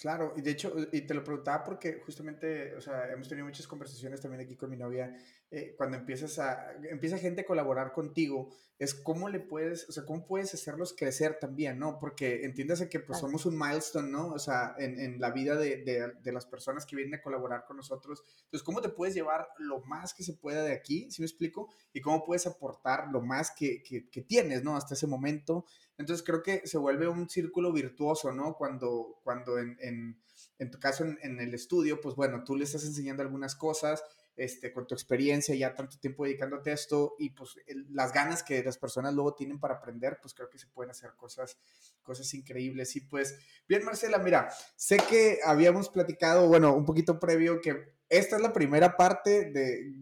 Claro, 0.00 0.34
y 0.36 0.42
de 0.42 0.50
hecho, 0.50 0.74
y 0.92 1.02
te 1.02 1.14
lo 1.14 1.24
preguntaba 1.24 1.64
porque 1.64 2.00
justamente, 2.04 2.74
o 2.76 2.80
sea, 2.82 3.10
hemos 3.10 3.28
tenido 3.28 3.46
muchas 3.46 3.66
conversaciones 3.66 4.20
también 4.20 4.42
aquí 4.42 4.54
con 4.54 4.68
mi 4.68 4.76
novia, 4.76 5.16
eh, 5.50 5.74
cuando 5.76 5.96
empiezas 5.96 6.38
a, 6.40 6.72
empieza 6.90 7.18
gente 7.18 7.42
a 7.42 7.46
colaborar 7.46 7.92
contigo, 7.92 8.50
es 8.78 8.94
cómo 8.94 9.28
le 9.28 9.40
puedes, 9.40 9.88
o 9.88 9.92
sea, 9.92 10.04
cómo 10.04 10.26
puedes 10.26 10.52
hacerlos 10.52 10.92
crecer 10.92 11.38
también, 11.40 11.78
¿no? 11.78 11.98
Porque 11.98 12.44
entiéndase 12.44 12.90
que 12.90 13.00
pues 13.00 13.20
somos 13.20 13.46
un 13.46 13.56
milestone, 13.56 14.10
¿no? 14.10 14.32
O 14.32 14.38
sea, 14.38 14.74
en, 14.78 15.00
en 15.00 15.18
la 15.20 15.30
vida 15.30 15.54
de, 15.54 15.82
de, 15.84 16.12
de, 16.20 16.32
las 16.32 16.44
personas 16.44 16.84
que 16.84 16.96
vienen 16.96 17.14
a 17.14 17.22
colaborar 17.22 17.64
con 17.64 17.76
nosotros. 17.78 18.22
Entonces, 18.44 18.62
¿cómo 18.64 18.82
te 18.82 18.90
puedes 18.90 19.14
llevar 19.14 19.48
lo 19.58 19.80
más 19.82 20.12
que 20.12 20.24
se 20.24 20.34
pueda 20.34 20.62
de 20.62 20.72
aquí, 20.72 21.10
si 21.10 21.22
me 21.22 21.26
explico? 21.26 21.70
Y 21.94 22.00
cómo 22.02 22.24
puedes 22.24 22.46
aportar 22.46 23.08
lo 23.12 23.22
más 23.22 23.50
que, 23.50 23.82
que, 23.82 24.10
que 24.10 24.22
tienes, 24.22 24.62
¿no? 24.62 24.76
Hasta 24.76 24.94
ese 24.94 25.06
momento. 25.06 25.64
Entonces, 25.96 26.26
creo 26.26 26.42
que 26.42 26.66
se 26.66 26.76
vuelve 26.76 27.08
un 27.08 27.30
círculo 27.30 27.72
virtuoso, 27.72 28.32
¿no? 28.32 28.56
Cuando, 28.56 29.20
cuando 29.22 29.58
en, 29.58 29.78
en, 29.80 30.20
en 30.58 30.70
tu 30.70 30.78
caso, 30.78 31.04
en, 31.04 31.18
en 31.22 31.40
el 31.40 31.54
estudio, 31.54 32.00
pues 32.00 32.14
bueno, 32.14 32.44
tú 32.44 32.56
le 32.56 32.64
estás 32.64 32.84
enseñando 32.84 33.22
algunas 33.22 33.54
cosas, 33.54 34.02
este, 34.36 34.72
con 34.72 34.86
tu 34.86 34.94
experiencia, 34.94 35.54
ya 35.54 35.74
tanto 35.74 35.98
tiempo 35.98 36.24
dedicándote 36.24 36.70
a 36.70 36.74
esto 36.74 37.14
y 37.18 37.30
pues 37.30 37.56
las 37.90 38.12
ganas 38.12 38.42
que 38.42 38.62
las 38.62 38.76
personas 38.78 39.14
luego 39.14 39.34
tienen 39.34 39.58
para 39.58 39.74
aprender, 39.74 40.18
pues 40.20 40.34
creo 40.34 40.50
que 40.50 40.58
se 40.58 40.66
pueden 40.66 40.90
hacer 40.90 41.14
cosas, 41.16 41.58
cosas 42.02 42.32
increíbles. 42.34 42.94
Y 42.96 43.00
pues, 43.00 43.38
bien, 43.68 43.84
Marcela, 43.84 44.18
mira, 44.18 44.50
sé 44.76 44.98
que 44.98 45.40
habíamos 45.44 45.88
platicado, 45.88 46.48
bueno, 46.48 46.74
un 46.74 46.84
poquito 46.84 47.18
previo 47.18 47.60
que 47.60 47.96
esta 48.08 48.36
es 48.36 48.42
la 48.42 48.52
primera 48.52 48.96
parte 48.96 49.50
de 49.50 49.92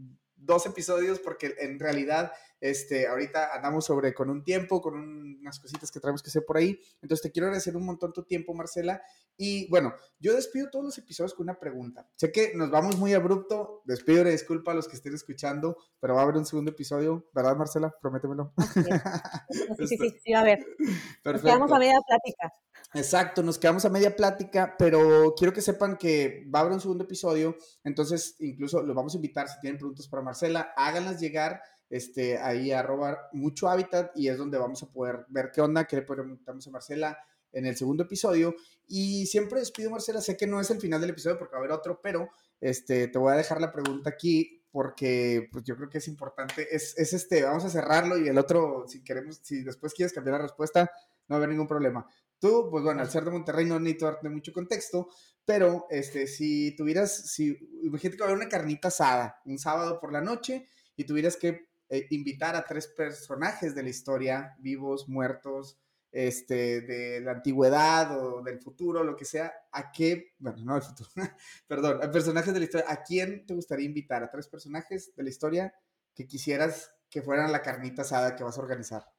dos 0.45 0.67
episodios 0.67 1.21
porque 1.21 1.55
en 1.59 1.79
realidad 1.79 2.33
este, 2.61 3.07
ahorita 3.07 3.55
andamos 3.55 3.85
sobre 3.85 4.15
con 4.15 4.31
un 4.31 4.43
tiempo, 4.43 4.81
con 4.81 4.95
un, 4.95 5.39
unas 5.41 5.61
cositas 5.61 5.91
que 5.91 6.01
tenemos 6.01 6.23
que 6.23 6.31
hacer 6.31 6.45
por 6.47 6.57
ahí. 6.57 6.81
Entonces 7.03 7.23
te 7.23 7.31
quiero 7.31 7.47
agradecer 7.47 7.77
un 7.77 7.85
montón 7.85 8.13
tu 8.13 8.23
tiempo, 8.25 8.55
Marcela. 8.55 9.03
Y 9.37 9.69
bueno, 9.69 9.95
yo 10.19 10.35
despido 10.35 10.71
todos 10.71 10.87
los 10.87 10.99
episodios 10.99 11.35
con 11.35 11.45
una 11.45 11.59
pregunta. 11.59 12.09
Sé 12.17 12.33
que 12.33 12.53
nos 12.55 12.71
vamos 12.71 12.97
muy 12.97 13.13
abrupto, 13.13 13.83
despido 13.85 14.27
y 14.27 14.31
disculpa 14.31 14.73
a 14.73 14.75
los 14.75 14.89
que 14.89 14.97
estén 14.97 15.15
escuchando, 15.15 15.77
pero 16.01 16.15
va 16.15 16.21
a 16.21 16.23
haber 16.25 16.37
un 16.37 16.47
segundo 16.47 16.71
episodio, 16.71 17.29
¿verdad, 17.35 17.57
Marcela? 17.57 17.95
Prométemelo. 18.01 18.53
Sí, 19.77 19.87
sí, 19.87 19.97
sí, 19.99 20.19
sí, 20.25 20.33
a 20.33 20.43
ver. 20.43 20.59
Perfecto. 20.59 21.33
Nos 21.33 21.43
quedamos 21.43 21.73
a 21.73 21.79
media 21.79 21.99
plática. 22.07 22.53
Exacto, 22.95 23.43
nos 23.43 23.59
quedamos 23.59 23.85
a 23.85 23.91
media 23.91 24.15
plática, 24.15 24.77
pero 24.79 25.35
quiero 25.37 25.53
que 25.53 25.61
sepan 25.61 25.97
que 25.97 26.47
va 26.55 26.61
a 26.61 26.63
haber 26.63 26.75
un 26.75 26.81
segundo 26.81 27.05
episodio, 27.05 27.57
entonces 27.83 28.37
incluso 28.39 28.83
los 28.83 28.95
vamos 28.95 29.15
a 29.15 29.17
invitar, 29.17 29.49
si 29.49 29.59
tienen 29.61 29.79
preguntas 29.79 30.07
para 30.07 30.23
Marcela, 30.23 30.73
háganlas 30.77 31.21
llegar 31.21 31.61
este, 31.91 32.39
ahí 32.39 32.71
a 32.71 32.83
robar 32.83 33.19
mucho 33.33 33.69
hábitat 33.69 34.13
y 34.17 34.29
es 34.29 34.39
donde 34.39 34.59
vamos 34.59 34.83
a 34.83 34.87
poder 34.87 35.27
ver 35.29 35.51
qué 35.53 35.61
onda, 35.61 35.87
qué 35.87 35.97
le 35.97 36.03
preguntamos 36.03 36.67
a 36.67 36.71
Marcela, 36.71 37.19
en 37.55 37.67
el 37.67 37.77
segundo 37.77 38.03
episodio. 38.03 38.55
Y 38.87 39.27
siempre 39.27 39.61
despido, 39.61 39.91
Marcela, 39.91 40.21
sé 40.21 40.37
que 40.37 40.47
no 40.47 40.61
es 40.61 40.71
el 40.71 40.81
final 40.81 41.01
del 41.01 41.11
episodio 41.11 41.39
porque 41.39 41.53
va 41.53 41.59
a 41.59 41.61
haber 41.61 41.73
otro, 41.73 42.01
pero 42.03 42.29
este, 42.61 43.09
te 43.09 43.19
voy 43.19 43.33
a 43.33 43.37
dejar 43.37 43.61
la 43.61 43.73
pregunta 43.73 44.11
aquí 44.11 44.61
porque 44.71 45.49
pues, 45.53 45.65
yo 45.65 45.77
creo 45.77 45.89
que 45.89 45.99
es 45.99 46.09
importante. 46.09 46.67
Es, 46.75 46.99
es 46.99 47.13
este, 47.13 47.45
vamos 47.45 47.65
a 47.65 47.71
cerrarlo 47.71 48.19
y 48.19 48.29
el 48.29 48.37
otro, 48.37 48.85
si 48.89 49.03
queremos, 49.03 49.41
si 49.43 49.63
después 49.63 49.95
quieres 49.95 50.13
cambiar 50.13 50.37
la 50.37 50.43
respuesta, 50.43 50.91
no 51.29 51.35
va 51.35 51.37
a 51.37 51.39
haber 51.39 51.51
ningún 51.51 51.69
problema. 51.69 52.07
Tú, 52.45 52.69
pues 52.71 52.85
bueno, 52.85 53.01
al 53.01 53.11
ser 53.11 53.25
de 53.25 53.31
Monterrey 53.31 53.65
no 53.65 53.81
necesito 53.81 54.05
darte 54.05 54.29
mucho 54.29 54.53
contexto, 54.53 55.09
pero 55.47 55.87
este, 55.89 56.27
si 56.27 56.77
tuvieras, 56.77 57.31
si, 57.31 57.57
imagínate 57.83 58.19
que 58.19 58.23
va 58.23 58.29
a 58.29 58.33
haber 58.33 58.43
una 58.43 58.51
carnita 58.51 58.89
asada 58.89 59.41
un 59.47 59.59
sábado 59.59 59.99
por 59.99 60.13
la 60.13 60.21
noche 60.21 60.69
y 60.95 61.05
tuvieras 61.05 61.39
que 61.39 61.71
eh, 61.89 62.07
invitar 62.11 62.55
a 62.55 62.67
tres 62.67 62.89
personajes 62.89 63.75
de 63.75 63.83
la 63.83 63.89
historia, 63.89 64.57
vivos, 64.59 65.09
muertos, 65.09 65.79
este, 66.13 66.83
de 66.83 67.23
la 67.23 67.31
antigüedad 67.31 68.23
o 68.23 68.43
del 68.43 68.61
futuro, 68.61 69.03
lo 69.03 69.17
que 69.17 69.25
sea, 69.25 69.51
¿a 69.73 69.91
qué, 69.91 70.35
bueno, 70.39 70.59
no 70.65 70.75
del 70.75 70.83
futuro, 70.83 71.09
perdón, 71.67 72.01
a 72.03 72.11
personajes 72.11 72.53
de 72.53 72.59
la 72.59 72.65
historia, 72.67 72.93
¿a 72.93 73.03
quién 73.03 73.47
te 73.47 73.55
gustaría 73.55 73.87
invitar? 73.87 74.23
¿A 74.23 74.31
tres 74.31 74.49
personajes 74.49 75.15
de 75.17 75.23
la 75.23 75.31
historia 75.31 75.75
que 76.15 76.27
quisieras 76.27 76.95
que 77.09 77.23
fueran 77.23 77.53
la 77.53 77.63
carnita 77.63 78.03
asada 78.03 78.37
que 78.37 78.45
vas 78.45 78.59
a 78.59 78.61
organizar? 78.61 79.14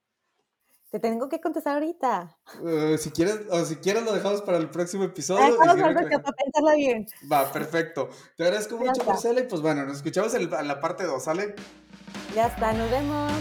Te 0.91 1.00
tengo 1.00 1.28
que 1.28 1.41
contestar 1.41 1.74
ahorita. 1.74 2.38
Uh, 2.62 2.98
si 2.98 3.12
quieres, 3.12 3.41
o 3.50 3.65
si 3.65 3.78
quieres 3.78 4.04
lo 4.04 4.13
dejamos 4.13 4.41
para 4.43 4.58
el 4.58 4.69
próximo 4.69 5.04
episodio. 5.04 5.58
Vamos 5.58 5.82
a 5.82 5.93
para 5.93 5.93
pensarlo 5.93 6.76
bien. 6.76 7.06
Va, 7.32 7.52
perfecto. 7.52 8.10
Te 8.38 8.43
agradezco 8.43 8.78
mucho, 8.78 9.04
Marcela, 9.04 9.41
y 9.41 9.43
pues 9.43 9.62
bueno, 9.62 9.86
nos 9.86 9.98
escuchamos 9.98 10.34
en, 10.36 10.54
en 10.54 10.67
la 10.67 10.80
parte 10.80 11.04
2, 11.04 11.24
¿sale? 11.24 11.56
Ya 12.34 12.48
está, 12.48 12.71
nos 12.74 12.89
vemos. 12.89 13.32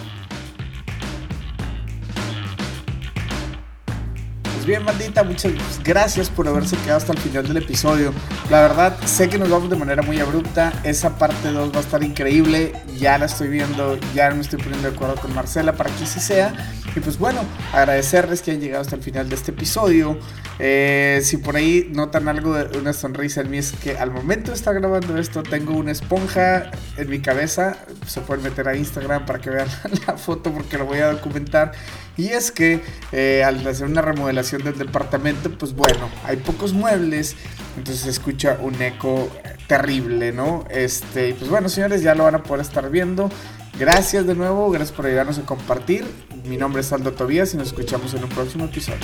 Pues 4.65 4.79
bien, 4.79 4.85
maldita, 4.87 5.23
muchas 5.25 5.53
gracias 5.85 6.31
por 6.31 6.49
haberse 6.49 6.75
quedado 6.79 6.97
hasta 6.97 7.13
el 7.13 7.19
final 7.19 7.47
del 7.47 7.59
episodio. 7.59 8.15
La 8.49 8.63
verdad, 8.63 8.97
sé 9.05 9.29
que 9.29 9.37
nos 9.37 9.51
vamos 9.51 9.69
de 9.69 9.77
manera 9.77 10.01
muy 10.01 10.19
abrupta. 10.21 10.73
Esa 10.85 11.19
parte 11.19 11.53
2 11.53 11.71
va 11.71 11.77
a 11.77 11.81
estar 11.81 12.03
increíble. 12.03 12.73
Ya 12.97 13.19
la 13.19 13.27
estoy 13.27 13.49
viendo, 13.49 13.99
ya 14.15 14.31
me 14.31 14.41
estoy 14.41 14.59
poniendo 14.59 14.89
de 14.89 14.97
acuerdo 14.97 15.17
con 15.17 15.35
Marcela 15.35 15.75
para 15.75 15.91
que 15.91 16.07
sí 16.07 16.19
sea. 16.19 16.55
Y 16.97 17.01
pues 17.01 17.19
bueno, 17.19 17.41
agradecerles 17.75 18.41
que 18.41 18.53
hayan 18.53 18.63
llegado 18.63 18.81
hasta 18.81 18.97
el 18.97 19.03
final 19.03 19.29
de 19.29 19.35
este 19.35 19.51
episodio. 19.51 20.19
Eh, 20.59 21.21
si 21.23 21.37
por 21.37 21.57
ahí 21.57 21.91
notan 21.93 22.29
algo 22.29 22.55
de 22.55 22.79
una 22.79 22.95
sonrisa 22.95 23.43
en 23.43 23.51
mí, 23.51 23.59
es 23.59 23.73
que 23.73 23.99
al 23.99 24.13
momento 24.13 24.53
de 24.53 24.57
estar 24.57 24.75
grabando 24.75 25.19
esto, 25.19 25.43
tengo 25.43 25.75
una 25.75 25.91
esponja 25.91 26.71
en 26.97 27.11
mi 27.11 27.21
cabeza. 27.21 27.77
Se 28.07 28.23
pueden 28.23 28.43
meter 28.43 28.67
a 28.67 28.77
Instagram 28.77 29.27
para 29.27 29.41
que 29.41 29.51
vean 29.51 29.69
la 30.07 30.17
foto 30.17 30.53
porque 30.53 30.79
lo 30.79 30.87
voy 30.87 31.01
a 31.01 31.13
documentar. 31.13 31.73
Y 32.17 32.29
es 32.29 32.53
que 32.53 32.81
eh, 33.13 33.43
al 33.45 33.67
hacer 33.67 33.87
una 33.87 34.03
remodelación 34.03 34.63
del 34.63 34.79
departamento, 34.79 35.51
pues 35.51 35.75
bueno, 35.75 36.09
hay 36.25 36.37
pocos 36.37 36.73
muebles, 36.73 37.37
entonces 37.77 38.05
se 38.05 38.11
escucha 38.11 38.59
un 38.61 38.81
eco 38.81 39.31
terrible, 39.67 40.33
¿no? 40.33 40.65
Este, 40.71 41.31
y 41.31 41.33
pues 41.33 41.51
bueno, 41.51 41.69
señores, 41.69 42.03
ya 42.03 42.15
lo 42.15 42.25
van 42.25 42.37
a 42.37 42.43
poder 42.43 42.65
estar 42.65 42.89
viendo. 42.91 43.31
Gracias 43.79 44.27
de 44.27 44.37
nuevo, 44.37 44.71
gracias 44.71 44.97
por 44.97 45.07
ayudarnos 45.07 45.39
a 45.39 45.43
compartir. 45.43 46.05
Mi 46.45 46.57
nombre 46.57 46.83
es 46.83 46.93
Aldo 46.93 47.13
Tobías 47.13 47.55
y 47.55 47.57
nos 47.57 47.69
escuchamos 47.69 48.15
en 48.15 48.23
un 48.23 48.31
próximo 48.31 48.67
episodio. 48.67 49.01